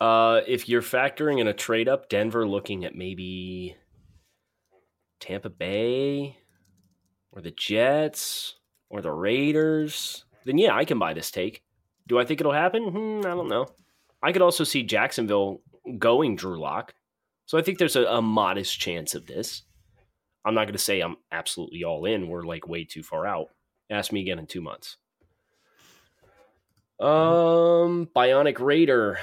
Uh, 0.00 0.40
if 0.46 0.68
you're 0.68 0.82
factoring 0.82 1.38
in 1.38 1.46
a 1.46 1.52
trade 1.52 1.88
up, 1.88 2.08
Denver 2.08 2.48
looking 2.48 2.84
at 2.84 2.96
maybe 2.96 3.76
Tampa 5.20 5.50
Bay 5.50 6.38
or 7.30 7.42
the 7.42 7.52
Jets 7.52 8.54
or 8.88 9.02
the 9.02 9.12
Raiders, 9.12 10.24
then 10.44 10.56
yeah, 10.58 10.74
I 10.74 10.86
can 10.86 10.98
buy 10.98 11.12
this 11.12 11.30
take. 11.30 11.62
Do 12.08 12.18
I 12.18 12.24
think 12.24 12.40
it'll 12.40 12.52
happen? 12.52 12.84
Hmm, 12.84 13.20
I 13.26 13.30
don't 13.30 13.48
know. 13.48 13.68
I 14.22 14.32
could 14.32 14.42
also 14.42 14.64
see 14.64 14.82
Jacksonville 14.82 15.60
going 15.98 16.36
Drew 16.36 16.58
Lock. 16.58 16.94
So 17.52 17.58
I 17.58 17.62
think 17.62 17.76
there's 17.76 17.96
a, 17.96 18.04
a 18.04 18.22
modest 18.22 18.80
chance 18.80 19.14
of 19.14 19.26
this. 19.26 19.64
I'm 20.42 20.54
not 20.54 20.64
going 20.64 20.72
to 20.72 20.78
say 20.78 21.02
I'm 21.02 21.18
absolutely 21.30 21.84
all 21.84 22.06
in. 22.06 22.28
We're 22.28 22.44
like 22.44 22.66
way 22.66 22.84
too 22.84 23.02
far 23.02 23.26
out. 23.26 23.48
Ask 23.90 24.10
me 24.10 24.22
again 24.22 24.38
in 24.38 24.46
two 24.46 24.62
months. 24.62 24.96
Um, 26.98 28.08
Bionic 28.16 28.58
Raider, 28.58 29.18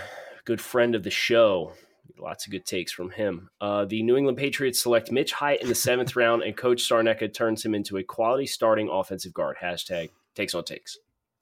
good 0.46 0.62
friend 0.62 0.94
of 0.94 1.02
the 1.02 1.10
show. 1.10 1.74
Lots 2.20 2.46
of 2.46 2.52
good 2.52 2.68
takes 2.68 2.92
from 2.92 3.10
him. 3.10 3.50
Uh, 3.60 3.86
the 3.86 4.04
New 4.04 4.16
England 4.16 4.38
Patriots 4.38 4.80
select 4.80 5.12
Mitch 5.12 5.34
Hyatt 5.34 5.64
in 5.64 5.68
the 5.68 5.74
seventh 5.74 6.16
round, 6.16 6.44
and 6.44 6.56
Coach 6.56 6.88
Sarnecka 6.88 7.34
turns 7.34 7.66
him 7.66 7.74
into 7.74 7.98
a 7.98 8.04
quality 8.04 8.46
starting 8.46 8.90
offensive 8.92 9.34
guard. 9.34 9.58
Hashtag 9.60 10.12
takes 10.36 10.54
on 10.54 10.66
takes. 10.66 11.00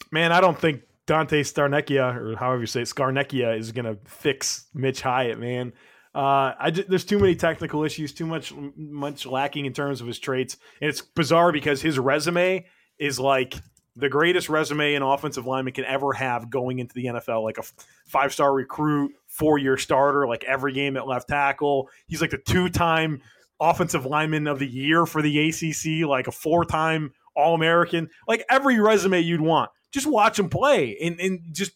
Man, 0.09 0.31
I 0.31 0.39
don't 0.39 0.57
think 0.57 0.83
Dante 1.05 1.43
Starnecchia, 1.43 2.15
or 2.15 2.37
however 2.37 2.61
you 2.61 2.65
say 2.65 2.83
it, 2.83 2.87
Scarnecchia, 2.87 3.59
is 3.59 3.73
going 3.73 3.93
to 3.93 3.97
fix 4.05 4.67
Mitch 4.73 5.01
Hyatt, 5.01 5.37
man. 5.37 5.73
Uh, 6.17 6.55
I 6.59 6.71
just, 6.71 6.89
there's 6.89 7.05
too 7.05 7.19
many 7.19 7.35
technical 7.35 7.83
issues, 7.83 8.11
too 8.11 8.25
much 8.25 8.51
much 8.75 9.27
lacking 9.27 9.67
in 9.67 9.73
terms 9.73 10.01
of 10.01 10.07
his 10.07 10.17
traits, 10.17 10.57
and 10.81 10.89
it's 10.89 10.99
bizarre 10.99 11.51
because 11.51 11.79
his 11.79 11.99
resume 11.99 12.65
is 12.97 13.19
like 13.19 13.53
the 13.95 14.09
greatest 14.09 14.49
resume 14.49 14.95
an 14.95 15.03
offensive 15.03 15.45
lineman 15.45 15.73
can 15.73 15.85
ever 15.85 16.13
have 16.13 16.49
going 16.49 16.79
into 16.79 16.95
the 16.95 17.05
NFL. 17.05 17.43
Like 17.43 17.59
a 17.59 17.63
five 18.07 18.33
star 18.33 18.51
recruit, 18.51 19.11
four 19.27 19.59
year 19.59 19.77
starter, 19.77 20.27
like 20.27 20.43
every 20.45 20.73
game 20.73 20.97
at 20.97 21.05
left 21.05 21.27
tackle. 21.27 21.87
He's 22.07 22.19
like 22.19 22.31
the 22.31 22.39
two 22.39 22.67
time 22.67 23.21
offensive 23.59 24.07
lineman 24.07 24.47
of 24.47 24.57
the 24.57 24.67
year 24.67 25.05
for 25.05 25.21
the 25.21 25.49
ACC, 25.49 26.07
like 26.09 26.25
a 26.25 26.31
four 26.31 26.65
time 26.65 27.13
All 27.35 27.53
American, 27.53 28.09
like 28.27 28.43
every 28.49 28.79
resume 28.79 29.19
you'd 29.19 29.41
want. 29.41 29.69
Just 29.91 30.07
watch 30.07 30.39
him 30.39 30.49
play 30.49 30.97
and, 30.99 31.19
and 31.19 31.41
just 31.51 31.73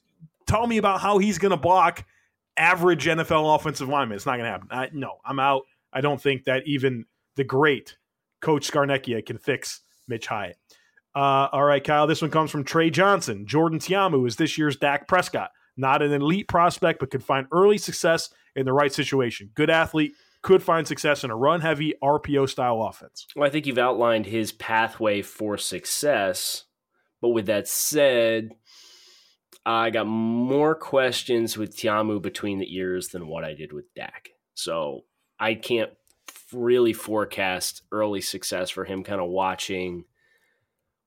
tell 0.47 0.65
me 0.65 0.77
about 0.77 0.99
how 0.99 1.19
he's 1.19 1.38
going 1.38 1.51
to 1.51 1.58
block 1.58 2.06
average 2.58 3.06
NFL 3.06 3.56
offensive 3.56 3.90
lineman. 3.90 4.16
It's 4.16 4.26
not 4.26 4.38
going 4.38 4.46
to 4.46 4.52
happen. 4.52 4.68
I, 4.72 4.90
no, 4.94 5.18
I'm 5.26 5.40
out. 5.40 5.64
I 5.94 6.02
don't 6.02 6.22
think 6.22 6.46
that 6.46 6.64
even 6.66 7.06
the 7.36 7.44
great 7.44 7.98
Coach 8.42 8.70
Scarnecchia 8.70 9.26
can 9.26 9.38
fix 9.38 9.82
Mitch 10.08 10.28
Hyatt. 10.28 10.58
Uh, 11.16 11.50
all 11.52 11.64
right, 11.64 11.84
Kyle. 11.84 12.08
This 12.08 12.22
one 12.22 12.32
comes 12.32 12.52
from 12.52 12.64
Trey 12.64 12.90
Johnson. 12.90 13.46
Jordan 13.46 13.80
Ta'amu 13.80 14.26
is 14.26 14.38
this 14.38 14.58
year's 14.58 14.78
Dak 14.78 15.08
Prescott. 15.08 15.52
Not 15.78 16.02
an 16.02 16.14
elite 16.14 16.48
prospect, 16.48 17.00
but 17.00 17.12
could 17.12 17.24
find 17.24 17.48
early 17.52 17.78
success 17.78 18.30
in 18.56 18.66
the 18.66 18.74
right 18.74 18.94
situation. 18.94 19.50
Good 19.54 19.70
athlete, 19.70 20.14
could 20.42 20.64
find 20.64 20.88
success 20.88 21.24
in 21.24 21.32
a 21.32 21.36
run 21.36 21.62
heavy 21.62 21.94
RPO 22.04 22.50
style 22.50 22.82
offense. 22.82 23.28
Well, 23.36 23.48
I 23.48 23.52
think 23.52 23.66
you've 23.66 23.78
outlined 23.78 24.26
his 24.26 24.52
pathway 24.52 25.22
for 25.22 25.58
success. 25.58 26.66
But 27.22 27.30
with 27.30 27.46
that 27.46 27.68
said, 27.68 28.56
I 29.65 29.91
got 29.91 30.08
more 30.08 30.74
questions 30.74 31.58
with 31.58 31.78
Ta'amu 31.78 32.19
between 32.19 32.58
the 32.58 32.76
ears 32.76 33.10
than 33.10 33.28
what 33.28 33.43
I 33.43 33.54
did 33.54 33.74
with 33.74 33.93
Dak. 33.93 34.30
So 34.56 35.02
I 35.39 35.54
can't 35.54 35.91
really 36.52 36.93
forecast 36.93 37.84
early 37.91 38.21
success 38.21 38.69
for 38.69 38.86
him 38.86 39.04
kind 39.04 39.21
of 39.21 39.30
watching 39.30 40.06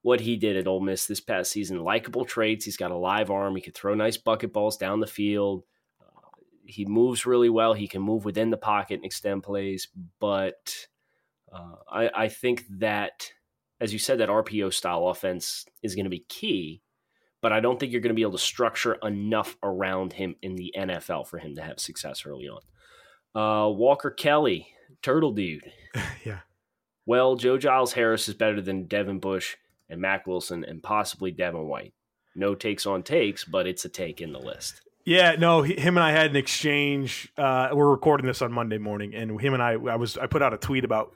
what 0.03 0.21
he 0.21 0.37
did 0.37 0.57
at 0.57 0.67
Ole 0.67 0.81
Miss 0.81 1.07
this 1.07 1.21
past 1.21 1.51
season. 1.51 1.83
Likable 1.83 2.25
traits. 2.25 2.65
He's 2.65 2.77
got 2.77 2.91
a 2.91 2.97
live 2.97 3.31
arm. 3.31 3.57
He 3.57 3.63
can 3.63 3.73
throw 3.73 3.95
nice 3.95 4.17
bucket 4.17 4.53
balls 4.53 4.77
down 4.77 5.01
the 5.01 5.07
field. 5.07 5.65
Uh, 6.01 6.31
he 6.65 6.85
moves 6.85 7.27
really 7.27 7.49
well. 7.49 7.75
He 7.75 7.89
can 7.89 8.03
move 8.03 8.25
within 8.25 8.51
the 8.51 8.57
pocket 8.57 8.97
and 8.97 9.05
extend 9.05 9.43
plays. 9.43 9.89
But 10.21 10.89
uh, 11.53 11.77
I, 11.91 12.11
I 12.15 12.29
think 12.29 12.65
that, 12.79 13.33
as 13.81 13.93
you 13.93 13.99
said, 13.99 14.19
that 14.19 14.29
RPO 14.29 14.73
style 14.73 15.09
offense 15.09 15.65
is 15.83 15.95
going 15.95 16.05
to 16.05 16.11
be 16.11 16.27
key 16.29 16.83
but 17.45 17.53
I 17.53 17.61
don't 17.61 17.79
think 17.79 17.93
you're 17.93 18.01
going 18.01 18.09
to 18.09 18.15
be 18.15 18.23
able 18.23 18.33
to 18.33 18.39
structure 18.39 18.95
enough 19.03 19.59
around 19.63 20.15
him 20.15 20.35
in 20.41 20.57
the 20.57 20.73
NFL 20.75 21.27
for 21.27 21.37
him 21.37 21.57
to 21.57 21.63
have 21.63 21.79
success 21.79 22.25
early 22.25 22.49
on. 22.49 22.63
Uh, 23.39 23.69
Walker 23.69 24.11
Kelly, 24.11 24.69
Turtle 25.03 25.31
Dude. 25.31 25.71
yeah. 26.25 26.39
Well, 27.05 27.37
Joe 27.37 27.59
Giles 27.59 27.93
Harris 27.93 28.31
is 28.31 28.35
better 28.35 28.63
than 28.63 28.87
Devin 28.87 29.19
Bush 29.21 29.57
and 29.91 30.01
Mack 30.01 30.27
Wilson 30.27 30.65
and 30.65 30.83
possibly 30.83 31.33
Devin 31.33 31.69
White. 31.69 31.93
No 32.35 32.55
takes 32.55 32.87
on 32.87 33.03
takes, 33.03 33.45
but 33.45 33.67
it's 33.67 33.85
a 33.85 33.91
take 33.91 34.23
in 34.23 34.33
the 34.33 34.39
list. 34.39 34.81
Yeah, 35.05 35.33
no, 35.39 35.61
he, 35.61 35.75
him 35.75 35.99
and 35.99 36.05
I 36.05 36.13
had 36.13 36.31
an 36.31 36.37
exchange. 36.37 37.31
Uh, 37.37 37.69
we're 37.75 37.91
recording 37.91 38.27
this 38.27 38.41
on 38.41 38.53
Monday 38.53 38.79
morning, 38.79 39.15
and 39.15 39.39
him 39.39 39.53
and 39.53 39.63
I, 39.63 39.73
I 39.73 39.97
was, 39.97 40.17
I 40.17 40.29
put 40.29 40.41
out 40.41 40.55
a 40.55 40.57
tweet 40.57 40.87
about 40.87 41.13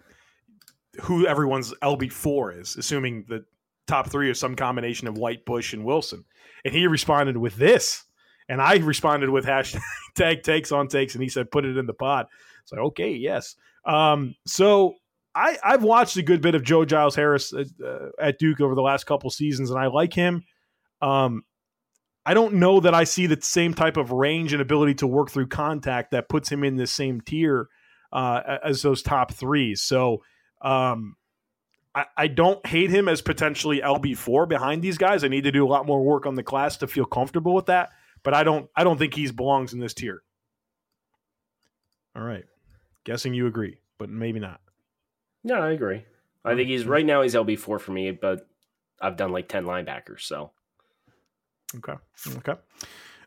who 1.00 1.26
everyone's 1.26 1.72
LB 1.82 2.12
four 2.12 2.52
is, 2.52 2.76
assuming 2.76 3.24
that 3.30 3.46
top 3.88 4.10
three 4.10 4.30
or 4.30 4.34
some 4.34 4.54
combination 4.54 5.08
of 5.08 5.18
White, 5.18 5.44
Bush, 5.44 5.72
and 5.72 5.84
Wilson. 5.84 6.24
And 6.64 6.74
he 6.74 6.86
responded 6.86 7.36
with 7.36 7.56
this. 7.56 8.04
And 8.48 8.62
I 8.62 8.76
responded 8.76 9.30
with 9.30 9.44
hashtag 9.44 10.42
takes 10.42 10.72
on 10.72 10.88
takes. 10.88 11.14
And 11.14 11.22
he 11.22 11.28
said, 11.28 11.50
put 11.50 11.64
it 11.64 11.76
in 11.76 11.86
the 11.86 11.94
pod. 11.94 12.26
It's 12.62 12.72
like, 12.72 12.80
okay, 12.80 13.12
yes. 13.12 13.56
Um, 13.84 14.34
so 14.46 14.94
I, 15.34 15.58
I've 15.62 15.82
watched 15.82 16.16
a 16.16 16.22
good 16.22 16.40
bit 16.40 16.54
of 16.54 16.62
Joe 16.62 16.84
Giles 16.84 17.14
Harris 17.14 17.52
at, 17.52 17.66
uh, 17.84 18.08
at 18.20 18.38
Duke 18.38 18.60
over 18.60 18.74
the 18.74 18.82
last 18.82 19.04
couple 19.04 19.30
seasons, 19.30 19.70
and 19.70 19.78
I 19.78 19.86
like 19.86 20.12
him. 20.12 20.42
Um, 21.00 21.42
I 22.26 22.34
don't 22.34 22.54
know 22.54 22.80
that 22.80 22.94
I 22.94 23.04
see 23.04 23.26
the 23.26 23.40
same 23.40 23.72
type 23.72 23.96
of 23.96 24.10
range 24.10 24.52
and 24.52 24.60
ability 24.60 24.94
to 24.96 25.06
work 25.06 25.30
through 25.30 25.46
contact 25.46 26.10
that 26.10 26.28
puts 26.28 26.50
him 26.50 26.64
in 26.64 26.76
the 26.76 26.86
same 26.86 27.20
tier 27.20 27.68
uh, 28.12 28.58
as 28.64 28.82
those 28.82 29.00
top 29.00 29.32
three. 29.32 29.74
So, 29.74 30.22
um, 30.60 31.14
I, 31.94 32.04
I 32.16 32.26
don't 32.28 32.64
hate 32.66 32.90
him 32.90 33.08
as 33.08 33.20
potentially 33.20 33.80
LB 33.80 34.16
four 34.16 34.46
behind 34.46 34.82
these 34.82 34.98
guys. 34.98 35.24
I 35.24 35.28
need 35.28 35.44
to 35.44 35.52
do 35.52 35.66
a 35.66 35.68
lot 35.68 35.86
more 35.86 36.02
work 36.02 36.26
on 36.26 36.34
the 36.34 36.42
class 36.42 36.76
to 36.78 36.86
feel 36.86 37.04
comfortable 37.04 37.54
with 37.54 37.66
that. 37.66 37.90
But 38.22 38.34
I 38.34 38.44
don't 38.44 38.68
I 38.74 38.84
don't 38.84 38.98
think 38.98 39.14
he 39.14 39.30
belongs 39.30 39.72
in 39.72 39.80
this 39.80 39.94
tier. 39.94 40.22
All 42.16 42.22
right. 42.22 42.44
Guessing 43.04 43.34
you 43.34 43.46
agree, 43.46 43.78
but 43.98 44.10
maybe 44.10 44.40
not. 44.40 44.60
No, 45.44 45.54
I 45.54 45.70
agree. 45.70 46.04
I 46.44 46.54
think 46.54 46.68
he's 46.68 46.84
right 46.84 47.06
now 47.06 47.22
he's 47.22 47.34
LB 47.34 47.58
four 47.58 47.78
for 47.78 47.92
me, 47.92 48.10
but 48.10 48.46
I've 49.00 49.16
done 49.16 49.32
like 49.32 49.48
ten 49.48 49.64
linebackers, 49.64 50.22
so 50.22 50.52
Okay. 51.76 51.94
Okay. 52.36 52.54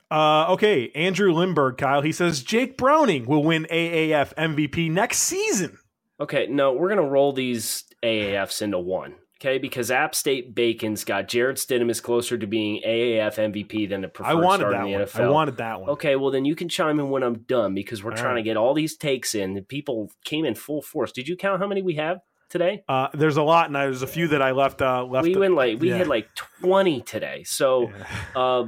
Uh, 0.10 0.52
okay, 0.52 0.90
Andrew 0.94 1.32
Lindbergh, 1.32 1.78
Kyle. 1.78 2.02
He 2.02 2.12
says 2.12 2.44
Jake 2.44 2.78
Browning 2.78 3.26
will 3.26 3.44
win 3.44 3.66
AAF 3.72 4.34
MVP 4.36 4.92
next 4.92 5.20
season. 5.20 5.78
Okay, 6.22 6.48
no, 6.48 6.74
we're 6.74 6.90
gonna 6.90 7.02
roll 7.02 7.34
these 7.34 7.84
AAFs 8.04 8.62
into 8.62 8.80
one 8.80 9.16
Okay, 9.42 9.58
because 9.58 9.90
App 9.90 10.14
State 10.14 10.54
Bacon's 10.54 11.04
got 11.04 11.28
Jarrett 11.28 11.58
Stidham 11.58 11.90
is 11.90 12.00
closer 12.00 12.38
to 12.38 12.46
being 12.46 12.80
AAF 12.86 13.38
MVP 13.38 13.90
than 13.90 14.02
the 14.02 14.08
preferred 14.08 14.30
I 14.30 14.36
wanted 14.36 14.60
starter 14.60 14.78
that 14.78 14.86
in 14.86 14.92
the 14.92 14.98
one. 15.00 15.08
NFL. 15.08 15.20
I 15.20 15.30
wanted 15.30 15.58
that 15.58 15.82
one. 15.82 15.90
Okay, 15.90 16.16
well 16.16 16.30
then 16.30 16.46
you 16.46 16.56
can 16.56 16.70
chime 16.70 17.00
in 17.00 17.10
when 17.10 17.24
I'm 17.24 17.40
done 17.48 17.74
because 17.74 18.04
we're 18.04 18.12
All 18.12 18.18
trying 18.18 18.36
right. 18.36 18.42
to 18.42 18.44
get 18.44 18.56
all 18.56 18.76
these 18.76 18.96
takes 18.98 19.34
in. 19.34 19.64
People 19.64 20.12
came 20.24 20.46
in 20.46 20.54
full 20.54 20.84
force. 20.84 21.12
Did 21.12 21.28
you 21.28 21.36
count 21.36 21.60
how 21.60 21.68
many 21.68 21.82
we 21.82 21.96
have 21.96 22.20
today? 22.52 22.84
Uh, 22.88 23.08
there's 23.16 23.38
a 23.38 23.42
lot, 23.42 23.66
and 23.66 23.76
there's 23.76 24.04
a 24.04 24.08
few 24.08 24.28
that 24.28 24.44
I 24.44 24.52
left. 24.52 24.84
Uh, 24.84 25.06
left. 25.06 25.26
we 25.26 25.36
went 25.36 25.56
like 25.56 25.80
we 25.80 25.90
yeah. 25.90 25.98
had 25.98 26.08
like 26.08 26.30
20 26.62 27.02
today. 27.02 27.42
So, 27.44 27.92
uh, 28.36 28.66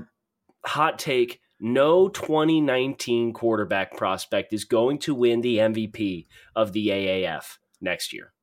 hot 0.66 0.98
take: 0.98 1.39
No 1.65 2.10
2019 2.10 3.32
quarterback 3.32 3.95
prospect 3.95 4.52
is 4.52 4.65
going 4.65 4.97
to 4.99 5.15
win 5.15 5.39
the 5.39 5.60
MVP 5.60 6.28
of 6.58 6.73
the 6.73 6.89
AAF 6.89 7.58
next 7.80 8.12
year. 8.12 8.34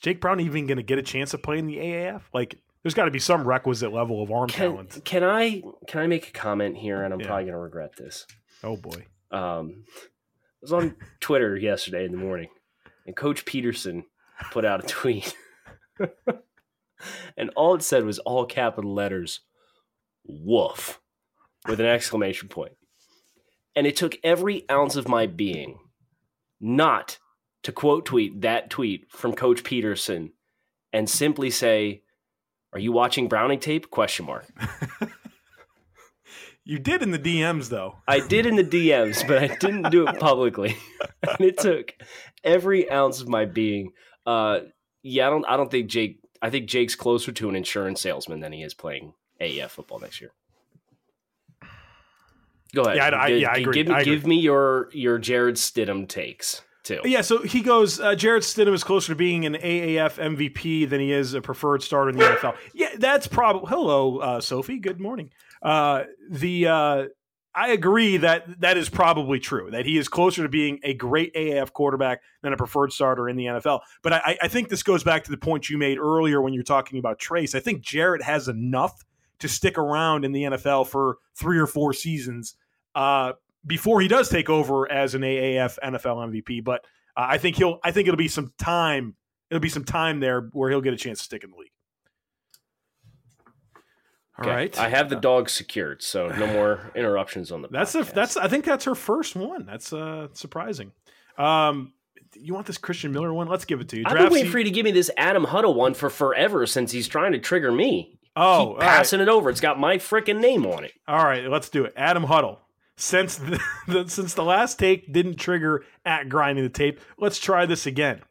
Jake 0.00 0.20
Brown 0.20 0.40
even 0.40 0.66
going 0.66 0.78
to 0.78 0.82
get 0.82 0.98
a 0.98 1.02
chance 1.02 1.32
of 1.32 1.44
playing 1.44 1.68
the 1.68 1.76
AAF? 1.76 2.22
Like, 2.34 2.60
there's 2.82 2.94
got 2.94 3.04
to 3.04 3.12
be 3.12 3.20
some 3.20 3.46
requisite 3.46 3.92
level 3.92 4.20
of 4.20 4.32
arm 4.32 4.48
Can, 4.48 4.72
talent. 4.72 5.04
can 5.04 5.22
I 5.22 5.62
can 5.86 6.00
I 6.00 6.08
make 6.08 6.26
a 6.28 6.32
comment 6.32 6.76
here? 6.76 7.04
And 7.04 7.14
I'm 7.14 7.20
Yeah. 7.20 7.26
probably 7.28 7.44
going 7.44 7.52
to 7.54 7.58
regret 7.60 7.94
this. 7.96 8.26
Oh 8.64 8.76
boy. 8.76 9.06
Um, 9.30 9.84
I 9.96 10.58
was 10.60 10.72
on 10.72 10.96
Twitter 11.20 11.56
yesterday 11.56 12.04
in 12.04 12.10
the 12.10 12.18
morning, 12.18 12.48
and 13.06 13.14
Coach 13.14 13.44
Peterson 13.44 14.04
put 14.50 14.64
out 14.64 14.82
a 14.84 14.88
tweet, 14.88 15.36
and 17.36 17.50
all 17.54 17.76
it 17.76 17.82
said 17.82 18.04
was 18.04 18.18
all 18.18 18.44
capital 18.44 18.92
letters, 18.92 19.40
"woof," 20.24 21.00
with 21.68 21.80
an 21.80 21.86
exclamation 21.86 22.48
point. 22.48 22.72
And 23.74 23.86
it 23.86 23.96
took 23.96 24.16
every 24.22 24.68
ounce 24.70 24.96
of 24.96 25.08
my 25.08 25.26
being 25.26 25.78
not 26.60 27.18
to 27.62 27.72
quote 27.72 28.04
tweet 28.04 28.42
that 28.42 28.70
tweet 28.70 29.10
from 29.10 29.34
Coach 29.34 29.64
Peterson 29.64 30.32
and 30.92 31.08
simply 31.08 31.50
say, 31.50 32.02
"Are 32.72 32.78
you 32.78 32.92
watching 32.92 33.28
Browning 33.28 33.60
tape?" 33.60 33.90
Question 33.90 34.26
mark. 34.26 34.46
You 36.64 36.78
did 36.78 37.02
in 37.02 37.10
the 37.10 37.18
DMs 37.18 37.68
though. 37.70 37.98
I 38.06 38.20
did 38.20 38.46
in 38.46 38.54
the 38.56 38.64
DMs, 38.64 39.26
but 39.26 39.38
I 39.38 39.48
didn't 39.56 39.90
do 39.90 40.06
it 40.06 40.20
publicly. 40.20 40.76
and 41.22 41.40
it 41.40 41.58
took 41.58 41.92
every 42.44 42.90
ounce 42.90 43.20
of 43.20 43.28
my 43.28 43.46
being. 43.46 43.92
Uh, 44.24 44.60
yeah, 45.02 45.26
I 45.26 45.30
don't. 45.30 45.44
I 45.46 45.56
don't 45.56 45.70
think 45.70 45.90
Jake. 45.90 46.20
I 46.40 46.50
think 46.50 46.68
Jake's 46.68 46.94
closer 46.94 47.32
to 47.32 47.48
an 47.48 47.56
insurance 47.56 48.00
salesman 48.00 48.40
than 48.40 48.52
he 48.52 48.62
is 48.62 48.74
playing 48.74 49.14
AAF 49.40 49.70
football 49.70 49.98
next 49.98 50.20
year. 50.20 50.30
Go 52.74 52.82
ahead. 52.82 52.96
Yeah, 52.96 53.06
I- 53.18 53.24
I- 53.24 53.28
yeah, 53.28 53.50
I 53.50 53.56
agree. 53.56 53.74
Give 53.82 53.88
me, 53.88 54.04
give 54.04 54.26
me 54.26 54.36
your 54.40 54.88
your 54.92 55.18
Jarrett 55.18 55.56
Stidham 55.56 56.08
takes 56.08 56.62
too. 56.84 57.00
Yeah, 57.04 57.20
so 57.20 57.42
he 57.42 57.60
goes. 57.60 58.00
Uh, 58.00 58.14
Jarrett 58.14 58.42
Stidham 58.44 58.72
is 58.74 58.82
closer 58.84 59.12
to 59.12 59.16
being 59.16 59.44
an 59.46 59.54
AAF 59.54 60.18
MVP 60.18 60.88
than 60.88 61.00
he 61.00 61.12
is 61.12 61.34
a 61.34 61.40
preferred 61.42 61.82
starter 61.82 62.10
in 62.10 62.16
the 62.16 62.24
NFL. 62.24 62.56
Yeah, 62.74 62.88
that's 62.98 63.26
probably. 63.26 63.68
Hello, 63.68 64.18
uh, 64.18 64.40
Sophie. 64.40 64.78
Good 64.78 65.00
morning. 65.00 65.30
Uh, 65.62 66.04
the 66.30 66.66
uh, 66.66 67.04
I 67.54 67.68
agree 67.68 68.16
that 68.16 68.60
that 68.62 68.78
is 68.78 68.88
probably 68.88 69.38
true. 69.38 69.70
That 69.70 69.84
he 69.84 69.98
is 69.98 70.08
closer 70.08 70.42
to 70.42 70.48
being 70.48 70.80
a 70.82 70.94
great 70.94 71.34
AAF 71.34 71.72
quarterback 71.74 72.22
than 72.42 72.54
a 72.54 72.56
preferred 72.56 72.92
starter 72.92 73.28
in 73.28 73.36
the 73.36 73.44
NFL. 73.44 73.80
But 74.02 74.14
I, 74.14 74.38
I 74.42 74.48
think 74.48 74.70
this 74.70 74.82
goes 74.82 75.04
back 75.04 75.24
to 75.24 75.30
the 75.30 75.36
point 75.36 75.68
you 75.68 75.76
made 75.76 75.98
earlier 75.98 76.40
when 76.40 76.54
you're 76.54 76.62
talking 76.62 76.98
about 76.98 77.18
Trace. 77.18 77.54
I 77.54 77.60
think 77.60 77.82
Jared 77.82 78.22
has 78.22 78.48
enough 78.48 79.04
to 79.40 79.48
stick 79.48 79.76
around 79.76 80.24
in 80.24 80.32
the 80.32 80.44
NFL 80.44 80.86
for 80.86 81.18
three 81.36 81.58
or 81.58 81.66
four 81.66 81.92
seasons 81.92 82.54
uh, 82.94 83.32
before 83.66 84.00
he 84.00 84.08
does 84.08 84.28
take 84.28 84.50
over 84.50 84.90
as 84.90 85.14
an 85.14 85.22
AAF 85.22 85.78
NFL 85.82 86.30
MVP. 86.32 86.62
But 86.64 86.84
uh, 87.16 87.26
I 87.28 87.38
think 87.38 87.56
he'll. 87.56 87.78
I 87.84 87.90
think 87.92 88.08
it'll 88.08 88.16
be 88.18 88.28
some 88.28 88.52
time. 88.58 89.14
It'll 89.50 89.60
be 89.60 89.68
some 89.68 89.84
time 89.84 90.20
there 90.20 90.48
where 90.52 90.70
he'll 90.70 90.80
get 90.80 90.94
a 90.94 90.96
chance 90.96 91.18
to 91.18 91.24
stick 91.24 91.44
in 91.44 91.50
the 91.50 91.56
league. 91.56 91.68
All 94.38 94.46
Okay. 94.46 94.50
right, 94.54 94.78
I 94.78 94.88
have 94.88 95.10
the 95.10 95.16
dog 95.16 95.50
secured, 95.50 96.02
so 96.02 96.28
no 96.28 96.46
more 96.46 96.90
interruptions 96.94 97.52
on 97.52 97.60
the. 97.62 97.68
That's 97.68 97.94
a, 97.94 98.02
that's. 98.04 98.36
I 98.36 98.48
think 98.48 98.64
that's 98.64 98.84
her 98.86 98.94
first 98.94 99.36
one. 99.36 99.66
That's 99.66 99.92
uh, 99.92 100.28
surprising. 100.32 100.92
Um, 101.36 101.92
you 102.34 102.54
want 102.54 102.66
this 102.66 102.78
Christian 102.78 103.12
Miller 103.12 103.32
one? 103.32 103.46
Let's 103.46 103.66
give 103.66 103.80
it 103.82 103.90
to 103.90 103.98
you. 103.98 104.04
I've 104.06 104.16
been 104.16 104.32
waiting 104.32 104.50
for 104.50 104.58
you 104.58 104.64
to 104.64 104.70
give 104.70 104.84
me 104.84 104.90
this 104.90 105.10
Adam 105.18 105.44
Huddle 105.44 105.74
one 105.74 105.92
for 105.92 106.08
forever 106.08 106.66
since 106.66 106.90
he's 106.90 107.06
trying 107.08 107.32
to 107.32 107.38
trigger 107.38 107.70
me. 107.70 108.18
Oh, 108.34 108.42
all 108.42 108.66
Keep 108.68 108.78
right. 108.78 108.88
passing 108.88 109.20
it 109.20 109.28
over. 109.28 109.50
It's 109.50 109.60
got 109.60 109.78
my 109.78 109.98
freaking 109.98 110.40
name 110.40 110.64
on 110.66 110.84
it. 110.84 110.92
All 111.06 111.22
right, 111.22 111.46
let's 111.48 111.68
do 111.68 111.84
it. 111.84 111.92
Adam 111.94 112.24
Huddle. 112.24 112.58
Since 113.02 113.34
the, 113.34 113.60
the 113.88 114.08
since 114.08 114.34
the 114.34 114.44
last 114.44 114.78
take 114.78 115.12
didn't 115.12 115.34
trigger 115.34 115.84
at 116.04 116.28
grinding 116.28 116.62
the 116.62 116.70
tape, 116.70 117.00
let's 117.18 117.40
try 117.40 117.66
this 117.66 117.84
again. 117.84 118.22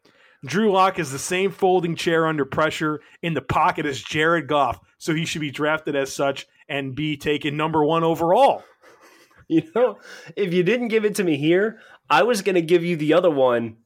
Drew 0.46 0.72
Lock 0.72 0.98
is 0.98 1.12
the 1.12 1.18
same 1.18 1.50
folding 1.50 1.94
chair 1.94 2.26
under 2.26 2.46
pressure 2.46 3.02
in 3.20 3.34
the 3.34 3.42
pocket 3.42 3.84
as 3.84 4.02
Jared 4.02 4.48
Goff, 4.48 4.80
so 4.96 5.14
he 5.14 5.26
should 5.26 5.42
be 5.42 5.50
drafted 5.50 5.94
as 5.94 6.10
such 6.10 6.46
and 6.70 6.94
be 6.94 7.18
taken 7.18 7.54
number 7.54 7.84
one 7.84 8.02
overall. 8.02 8.64
You 9.48 9.70
know, 9.74 9.98
if 10.34 10.54
you 10.54 10.62
didn't 10.62 10.88
give 10.88 11.04
it 11.04 11.16
to 11.16 11.24
me 11.24 11.36
here, 11.36 11.78
I 12.08 12.22
was 12.22 12.40
going 12.40 12.54
to 12.54 12.62
give 12.62 12.82
you 12.82 12.96
the 12.96 13.12
other 13.12 13.30
one, 13.30 13.76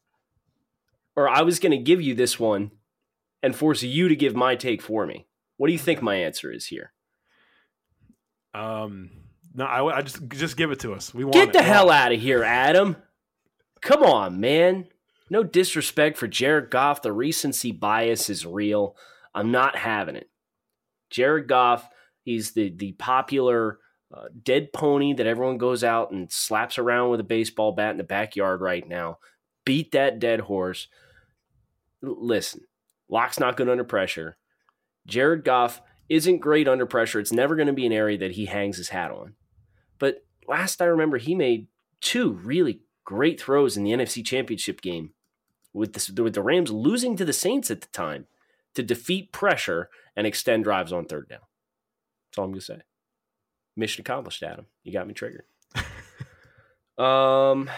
or 1.17 1.29
I 1.29 1.43
was 1.43 1.59
going 1.59 1.73
to 1.73 1.79
give 1.83 2.01
you 2.01 2.15
this 2.15 2.39
one 2.39 2.71
and 3.43 3.57
force 3.57 3.83
you 3.83 4.07
to 4.07 4.15
give 4.15 4.37
my 4.37 4.55
take 4.55 4.81
for 4.81 5.05
me. 5.07 5.27
What 5.57 5.67
do 5.67 5.73
you 5.73 5.79
think 5.79 6.01
my 6.01 6.17
answer 6.17 6.53
is 6.53 6.67
here? 6.67 6.93
Um, 8.55 9.26
no, 9.57 9.65
I, 9.65 9.99
I 9.99 10.03
just 10.03 10.27
just 10.29 10.57
give 10.57 10.71
it 10.71 10.81
to 10.81 10.93
us. 10.93 11.15
We 11.15 11.25
want 11.25 11.35
Get 11.35 11.53
the 11.53 11.61
We 11.61 11.65
hell 11.65 11.91
out 11.91 12.13
of 12.13 12.21
here, 12.21 12.45
Adam. 12.45 12.97
Come 13.81 14.03
on, 14.03 14.39
man. 14.39 14.87
No 15.31 15.43
disrespect 15.43 16.19
for 16.19 16.29
Jared 16.29 16.71
Goff. 16.71 17.03
The 17.03 17.13
recency 17.13 17.73
bias 17.73 18.31
is 18.31 18.47
real. 18.47 18.97
I'm 19.35 19.51
not 19.51 19.77
having 19.77 20.15
it. 20.15 20.31
Jared 21.11 21.49
Goff, 21.49 21.89
he's 22.23 22.53
the 22.53 22.71
the 22.77 22.93
popular 22.93 23.79
uh, 24.15 24.27
dead 24.43 24.73
pony 24.73 25.15
that 25.15 25.27
everyone 25.27 25.59
goes 25.59 25.83
out 25.83 26.11
and 26.11 26.31
slaps 26.31 26.79
around 26.79 27.11
with 27.11 27.21
a 27.21 27.25
baseball 27.25 27.73
bat 27.73 27.93
in 27.93 27.97
the 27.97 28.05
backyard 28.05 28.61
right 28.61 28.87
now. 28.87 29.19
Beat 29.65 29.93
that 29.93 30.19
dead 30.19 30.41
horse. 30.41 30.89
L- 32.05 32.17
listen, 32.21 32.61
Lock's 33.09 33.41
not 33.41 33.57
good 33.57 33.69
under 33.69 33.85
pressure. 33.85 34.37
Jared 35.07 35.45
Goff 35.45 35.81
isn't 36.09 36.39
great 36.39 36.69
under 36.69 36.87
pressure. 36.87 37.21
It's 37.21 37.33
never 37.33 37.57
going 37.57 37.67
to 37.69 37.73
be 37.73 37.87
an 37.87 37.93
area 37.93 38.19
that 38.19 38.33
he 38.33 38.47
hangs 38.47 38.77
his 38.77 38.91
hat 38.91 39.11
on. 39.11 39.35
But 39.99 40.25
last 40.49 40.83
I 40.83 40.87
remember, 40.87 41.19
he 41.19 41.35
made 41.35 41.69
two 42.01 42.33
really 42.33 42.81
great 43.05 43.41
throws 43.41 43.77
in 43.77 43.85
the 43.85 43.93
NFC 43.93 44.25
Championship 44.25 44.81
game 44.81 45.11
with 45.73 45.93
the, 45.93 46.23
with 46.23 46.35
the 46.35 46.43
Rams 46.43 46.71
losing 46.71 47.17
to 47.17 47.25
the 47.25 47.33
Saints 47.33 47.71
at 47.71 47.81
the 47.81 47.89
time 47.89 48.27
to 48.75 48.83
defeat 48.83 49.33
pressure 49.33 49.89
and 50.17 50.27
extend 50.27 50.65
drives 50.65 50.93
on 50.93 51.05
third 51.07 51.29
down. 51.29 51.41
That's 52.29 52.39
all 52.39 52.45
I'm 52.45 52.51
going 52.51 52.61
to 52.61 52.67
say. 52.67 52.81
Mission 53.77 54.01
accomplished, 54.01 54.43
Adam. 54.43 54.67
You 54.85 54.93
got 54.93 55.07
me 55.07 55.15
triggered. 55.15 55.45
um, 56.99 57.71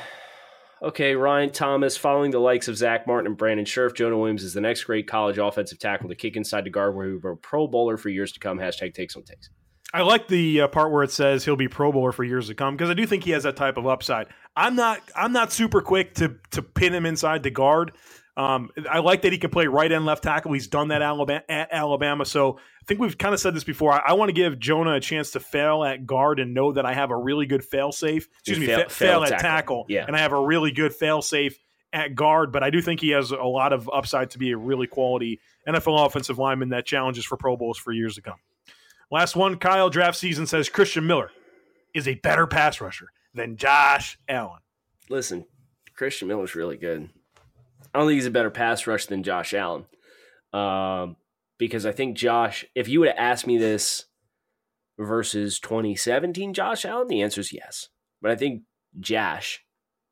okay, 0.81 1.15
Ryan 1.15 1.51
Thomas, 1.51 1.97
following 1.97 2.31
the 2.31 2.39
likes 2.39 2.69
of 2.69 2.77
Zack 2.77 3.07
Martin 3.07 3.27
and 3.27 3.37
Brandon 3.37 3.67
Scherff, 3.67 3.95
Jonah 3.95 4.17
Williams 4.17 4.45
is 4.45 4.55
the 4.55 4.61
next 4.61 4.85
great 4.85 5.09
college 5.09 5.39
offensive 5.39 5.79
tackle 5.79 6.09
to 6.09 6.15
kick 6.15 6.37
inside 6.37 6.65
the 6.65 6.71
guard 6.71 6.95
where 6.95 7.07
he 7.07 7.13
will 7.13 7.21
be 7.21 7.29
a 7.29 7.37
pro 7.37 7.67
bowler 7.67 7.97
for 7.97 8.09
years 8.09 8.33
to 8.33 8.41
come. 8.41 8.59
Hashtag 8.59 8.95
takes 8.95 9.17
on 9.17 9.25
takes. 9.25 9.51
I 9.93 10.03
like 10.03 10.29
the 10.29 10.63
uh, 10.63 10.69
part 10.69 10.93
where 10.93 11.03
it 11.03 11.11
says 11.11 11.45
he'll 11.45 11.57
be 11.57 11.69
Pro 11.69 11.91
Bowler 11.93 12.13
for 12.13 12.25
years 12.25 12.49
to 12.49 12.55
come 12.55 12.77
because 12.77 12.91
I 12.91 12.95
do 12.95 13.07
think 13.07 13.25
he 13.25 13.31
has 13.31 13.45
that 13.45 13.57
type 13.57 13.77
of 13.79 13.87
upside. 13.87 14.27
I'm 14.55 14.77
not 14.77 15.01
I'm 15.17 15.33
not 15.33 15.53
super 15.53 15.81
quick 15.81 16.15
to 16.17 16.37
to 16.51 16.63
pin 16.63 16.93
him 16.95 17.07
inside 17.07 17.43
the 17.43 17.51
guard. 17.51 17.93
Um, 18.37 18.71
I 18.89 19.01
like 19.01 19.23
that 19.23 19.33
he 19.33 19.39
can 19.39 19.51
play 19.51 19.67
right 19.67 19.91
and 19.91 20.07
left 20.07 20.23
tackle. 20.23 20.53
He's 20.53 20.69
done 20.69 20.89
that 20.89 21.03
Alabama, 21.03 21.43
at 21.49 21.71
Alabama. 21.73 22.25
So 22.25 22.59
I 22.59 22.85
think 22.87 23.01
we've 23.01 23.19
kind 23.19 23.35
of 23.35 23.41
said 23.41 23.53
this 23.53 23.65
before. 23.65 23.93
I, 23.93 24.11
I 24.11 24.13
want 24.13 24.29
to 24.29 24.33
give 24.33 24.61
Jonah 24.61 24.93
a 24.95 25.01
chance 25.01 25.33
to 25.33 25.41
fail 25.41 25.83
at 25.83 26.07
guard 26.07 26.39
and 26.39 26.55
know 26.55 26.71
that 26.73 26.87
I 26.87 26.95
have 26.95 27.11
a 27.11 27.17
really 27.17 27.47
good 27.47 27.65
fail 27.65 27.91
safe. 27.91 28.29
Excuse 28.41 28.61
me, 28.61 28.67
Fail- 28.67 28.85
fa- 28.85 28.91
fail, 28.91 29.09
fail 29.09 29.23
at 29.25 29.29
tackle. 29.31 29.43
tackle. 29.43 29.87
Yeah. 29.89 30.05
and 30.07 30.15
I 30.15 30.21
have 30.21 30.33
a 30.33 30.41
really 30.41 30.71
good 30.71 30.95
fail 30.95 31.21
safe 31.21 31.59
at 31.93 32.15
guard. 32.15 32.53
But 32.53 32.63
I 32.63 32.71
do 32.71 32.81
think 32.81 33.01
he 33.01 33.11
has 33.11 33.33
a 33.33 33.37
lot 33.43 33.73
of 33.73 33.91
upside 33.93 34.31
to 34.31 34.39
be 34.39 34.53
a 34.53 34.57
really 34.57 34.87
quality 34.87 35.41
NFL 35.67 36.07
offensive 36.07 36.39
lineman 36.39 36.69
that 36.69 36.87
challenges 36.87 37.25
for 37.25 37.37
Pro 37.37 37.57
Bowls 37.57 37.77
for 37.77 37.93
years 37.93 38.15
to 38.15 38.23
come. 38.23 38.37
Last 39.11 39.37
one, 39.37 39.57
Kyle 39.57 39.89
draft 39.89 40.19
season 40.19 40.47
says 40.47 40.69
Christian 40.69 41.07
Miller 41.07 41.31
is 41.95 42.07
a 42.07 42.15
better 42.17 42.47
pass 42.47 42.81
rusher 42.81 43.09
than 43.35 43.57
Josh 43.57 44.19
Allen. 44.29 44.61
Listen, 45.09 45.47
Christian 45.95 46.29
Miller's 46.29 46.55
really 46.55 46.77
good. 46.77 47.09
I 47.95 47.99
don't 47.99 48.09
think 48.09 48.17
he's 48.17 48.27
a 48.27 48.31
better 48.31 48.51
pass 48.51 48.87
rush 48.87 49.07
than 49.07 49.23
Josh 49.23 49.55
Allen. 49.55 49.87
Um, 50.53 51.17
because 51.57 51.87
I 51.87 51.93
think 51.93 52.17
Josh, 52.17 52.65
if 52.75 52.89
you 52.89 53.01
would 53.01 53.09
have 53.09 53.19
asked 53.19 53.47
me 53.47 53.57
this 53.57 54.05
versus 54.99 55.59
2017 55.59 56.53
Josh 56.53 56.85
Allen, 56.85 57.09
the 57.09 57.23
answer 57.23 57.41
is 57.41 57.53
yes. 57.53 57.89
But 58.21 58.31
I 58.31 58.37
think 58.37 58.63
Josh, 59.01 59.65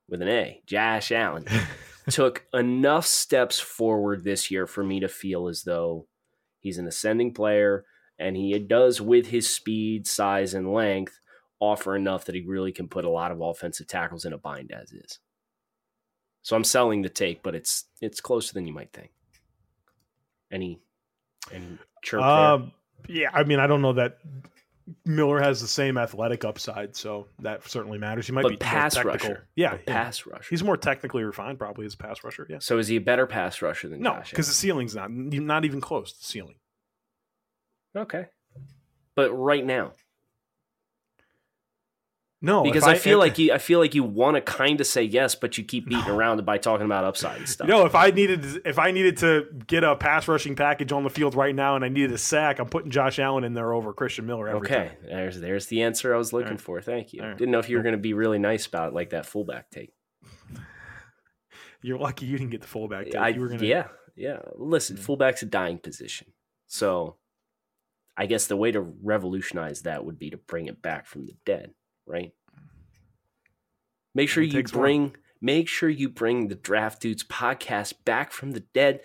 with 0.09 0.23
an 0.23 0.29
A, 0.29 0.63
Josh 0.67 1.13
Allen, 1.13 1.47
took 2.11 2.47
enough 2.55 3.07
steps 3.07 3.61
forward 3.61 4.25
this 4.25 4.51
year 4.51 4.67
for 4.67 4.83
me 4.83 5.01
to 5.01 5.09
feel 5.09 5.49
as 5.49 5.65
though 5.65 6.07
he's 6.61 6.79
an 6.79 6.87
ascending 6.87 7.35
player 7.35 7.85
and 8.19 8.37
he 8.37 8.59
does, 8.59 9.01
with 9.01 9.27
his 9.27 9.49
speed, 9.49 10.07
size, 10.07 10.55
and 10.55 10.73
length, 10.73 11.19
offer 11.61 11.97
enough 11.97 12.25
that 12.27 12.35
he 12.35 12.43
really 12.43 12.73
can 12.73 12.89
put 12.89 13.05
a 13.05 13.11
lot 13.11 13.33
of 13.33 13.41
offensive 13.41 13.87
tackles 13.87 14.25
in 14.25 14.33
a 14.33 14.39
bind 14.39 14.73
as 14.73 14.93
is. 14.93 15.19
So 16.43 16.55
I'm 16.55 16.65
selling 16.65 17.03
the 17.03 17.09
take, 17.09 17.43
but 17.43 17.55
it's 17.55 17.85
it's 18.01 18.21
closer 18.21 18.53
than 18.55 18.67
you 18.67 18.73
might 18.73 18.93
think. 18.93 19.11
Any 20.53 20.81
And 21.53 21.79
chirp. 22.03 22.23
Um, 22.23 22.73
yeah, 23.09 23.31
I 23.33 23.43
mean, 23.45 23.59
I 23.59 23.67
don't 23.67 23.83
know 23.83 23.95
that 23.95 24.19
Miller 25.05 25.41
has 25.41 25.61
the 25.61 25.67
same 25.67 25.99
athletic 25.99 26.45
upside, 26.45 26.95
so 26.95 27.27
that 27.41 27.69
certainly 27.69 27.99
matters. 27.99 28.27
He 28.27 28.33
might 28.33 28.43
But 28.43 28.51
be 28.51 28.57
pass 28.57 28.95
technical. 28.95 29.31
rusher. 29.31 29.49
Yeah, 29.57 29.73
yeah. 29.75 29.79
pass 29.87 30.25
rusher. 30.25 30.47
He's 30.49 30.63
more 30.63 30.77
technically 30.77 31.25
refined, 31.25 31.59
probably 31.59 31.87
as 31.87 31.95
a 31.95 31.97
pass 31.97 32.23
rusher. 32.23 32.47
Yeah. 32.49 32.59
So 32.61 32.79
is 32.79 32.87
he 32.87 32.97
a 32.97 33.01
better 33.01 33.27
pass 33.27 33.61
rusher 33.61 33.89
than 33.89 34.01
No, 34.01 34.21
because 34.29 34.47
the 34.47 34.55
ceiling's 34.55 34.95
not 34.95 35.11
not 35.11 35.65
even 35.65 35.81
close 35.81 36.13
to 36.13 36.19
the 36.19 36.25
ceiling. 36.25 36.57
Allen? 37.97 38.07
okay. 38.07 38.27
But 39.15 39.31
right 39.33 39.65
now, 39.65 39.93
No, 42.43 42.63
because 42.63 42.85
I, 42.85 42.97
feel 42.97 43.21
if- 43.23 43.29
like 43.29 43.39
you, 43.39 43.53
I 43.53 43.59
feel 43.59 43.79
like 43.81 43.95
you 43.95 44.05
want 44.05 44.35
to 44.37 44.41
kind 44.43 44.79
of 44.81 44.87
say 44.87 45.03
yes, 45.03 45.35
but 45.35 45.57
you 45.57 45.65
keep 45.65 45.89
beating 45.89 46.09
around 46.11 46.39
it 46.39 46.43
by 46.45 46.59
talking 46.59 46.85
about 46.85 47.03
upside 47.05 47.39
and 47.39 47.49
stuff. 47.49 47.67
You 47.67 47.73
know, 47.75 47.87
if 47.87 47.95
I 47.95 48.11
needed 48.11 48.45
if 48.67 48.79
I 48.79 48.91
needed 48.91 49.17
to 49.19 49.47
get 49.67 49.85
a 49.85 49.97
pass 49.97 50.29
rushing 50.29 50.55
package 50.55 50.93
on 50.93 51.03
the 51.03 51.09
field 51.11 51.35
right 51.35 51.55
now 51.55 51.77
and 51.77 51.85
I 51.85 51.89
needed 51.89 52.13
a 52.13 52.19
sack, 52.19 52.59
I'm 52.59 52.69
putting 52.69 52.91
Josh 52.91 53.19
Allen 53.19 53.43
in 53.43 53.55
there 53.55 53.73
over 53.73 53.93
Christian 53.95 54.27
Miller 54.27 54.49
every 54.49 54.61
okay, 54.69 54.89
time. 54.89 54.97
there's 55.07 55.41
there's 55.41 55.67
the 55.69 55.83
answer 55.83 56.15
I 56.15 56.19
was 56.19 56.33
looking 56.35 56.51
right. 56.53 56.61
for. 56.61 56.81
Thank 56.83 57.15
you. 57.15 57.23
All 57.23 57.29
right. 57.29 57.39
Didn't 57.39 57.53
know 57.53 57.59
if 57.59 57.71
you 57.71 57.79
were 57.79 57.83
going 57.83 57.95
to 57.95 58.01
be 58.01 58.13
really 58.13 58.39
nice 58.39 58.67
about 58.67 58.89
it, 58.89 58.95
like 58.95 59.11
that 59.11 59.25
fullback 59.25 59.71
take. 59.71 59.93
You're 61.83 61.99
lucky 61.99 62.27
you 62.27 62.37
didn't 62.37 62.51
get 62.51 62.61
the 62.61 62.67
fullback. 62.67 63.07
take. 63.07 63.17
I, 63.17 63.29
you 63.29 63.41
were 63.41 63.49
gonna, 63.49 63.65
Yeah, 63.65 63.89
yeah. 64.15 64.41
Listen, 64.57 64.97
Mm. 64.97 65.01
fullback's 65.01 65.43
a 65.43 65.47
dying 65.47 65.79
position, 65.79 66.29
so 66.67 67.17
I 68.17 68.27
guess 68.27 68.47
the 68.47 68.57
way 68.57 68.73
to 68.73 68.81
revolutionize 68.81 69.83
that 69.83 70.05
would 70.05 70.19
be 70.19 70.31
to 70.31 70.37
bring 70.37 70.67
it 70.67 70.81
back 70.81 71.07
from 71.07 71.27
the 71.27 71.37
dead, 71.45 71.75
right? 72.07 72.33
Make 74.15 74.29
sure 74.29 74.43
you 74.43 74.63
bring 74.63 75.15
make 75.41 75.69
sure 75.69 75.91
you 75.91 76.09
bring 76.09 76.49
the 76.49 76.55
Draft 76.55 77.03
Dudes 77.03 77.25
podcast 77.25 78.05
back 78.05 78.33
from 78.33 78.53
the 78.53 78.61
dead 78.61 79.01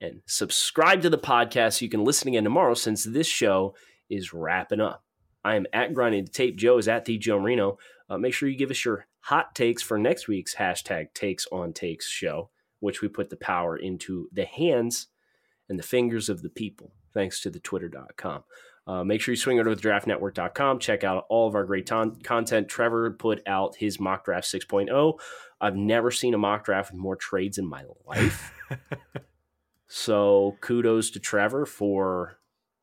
and 0.00 0.22
subscribe 0.26 1.02
to 1.02 1.10
the 1.10 1.18
podcast 1.18 1.74
so 1.74 1.84
you 1.84 1.90
can 1.90 2.04
listen 2.04 2.28
again 2.28 2.44
tomorrow 2.44 2.74
since 2.74 3.04
this 3.04 3.26
show 3.26 3.74
is 4.10 4.34
wrapping 4.34 4.80
up. 4.80 5.04
I 5.44 5.54
am 5.54 5.66
at 5.72 5.94
Grinding 5.94 6.24
the 6.24 6.30
Tape. 6.30 6.56
Joe 6.56 6.78
is 6.78 6.88
at 6.88 7.04
the 7.04 7.18
Joe 7.18 7.38
Marino. 7.38 7.78
Uh, 8.10 8.18
make 8.18 8.34
sure 8.34 8.48
you 8.48 8.58
give 8.58 8.72
us 8.72 8.84
your 8.84 9.06
hot 9.20 9.54
takes 9.54 9.82
for 9.82 9.96
next 9.96 10.26
week's 10.28 10.56
hashtag 10.56 11.14
Takes 11.14 11.46
on 11.52 11.72
Takes 11.72 12.08
show, 12.08 12.50
which 12.80 13.00
we 13.00 13.08
put 13.08 13.30
the 13.30 13.36
power 13.36 13.76
into 13.76 14.28
the 14.32 14.44
hands 14.44 15.06
and 15.68 15.78
the 15.78 15.84
fingers 15.84 16.28
of 16.28 16.42
the 16.42 16.50
people, 16.50 16.92
thanks 17.16 17.40
to 17.40 17.50
the 17.50 17.58
twitter.com. 17.58 18.44
Uh, 18.86 19.02
make 19.02 19.20
sure 19.20 19.32
you 19.32 19.36
swing 19.36 19.58
over 19.58 19.74
to 19.74 19.88
draftnetwork.com. 19.88 20.78
Check 20.78 21.02
out 21.02 21.24
all 21.28 21.48
of 21.48 21.56
our 21.56 21.64
great 21.64 21.86
ton- 21.86 22.20
content. 22.22 22.68
Trevor 22.68 23.10
put 23.10 23.42
out 23.48 23.74
his 23.76 23.98
mock 23.98 24.24
draft 24.24 24.46
6.0. 24.46 25.18
I've 25.60 25.74
never 25.74 26.10
seen 26.10 26.34
a 26.34 26.38
mock 26.38 26.64
draft 26.64 26.92
with 26.92 27.00
more 27.00 27.16
trades 27.16 27.58
in 27.58 27.66
my 27.66 27.84
life. 28.06 28.52
so 29.88 30.56
kudos 30.60 31.10
to 31.10 31.18
Trevor 31.18 31.66
for, 31.66 32.38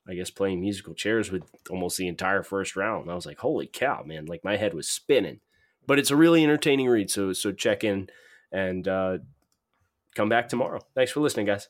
I 0.09 0.15
guess, 0.15 0.31
playing 0.31 0.59
musical 0.59 0.95
chairs 0.95 1.31
with 1.31 1.43
almost 1.69 1.97
the 1.97 2.07
entire 2.07 2.43
first 2.43 2.75
round. 2.75 3.03
And 3.03 3.11
I 3.11 3.15
was 3.15 3.27
like, 3.27 3.37
holy 3.37 3.67
cow, 3.67 4.03
man! 4.03 4.25
Like 4.25 4.43
my 4.43 4.57
head 4.57 4.73
was 4.73 4.89
spinning. 4.89 5.39
But 5.85 5.99
it's 5.99 6.11
a 6.11 6.15
really 6.15 6.43
entertaining 6.43 6.87
read. 6.87 7.11
So 7.11 7.33
so 7.33 7.51
check 7.51 7.83
in 7.83 8.09
and 8.51 8.87
uh, 8.87 9.19
come 10.15 10.27
back 10.27 10.49
tomorrow. 10.49 10.81
Thanks 10.95 11.11
for 11.11 11.19
listening, 11.19 11.45
guys. 11.45 11.69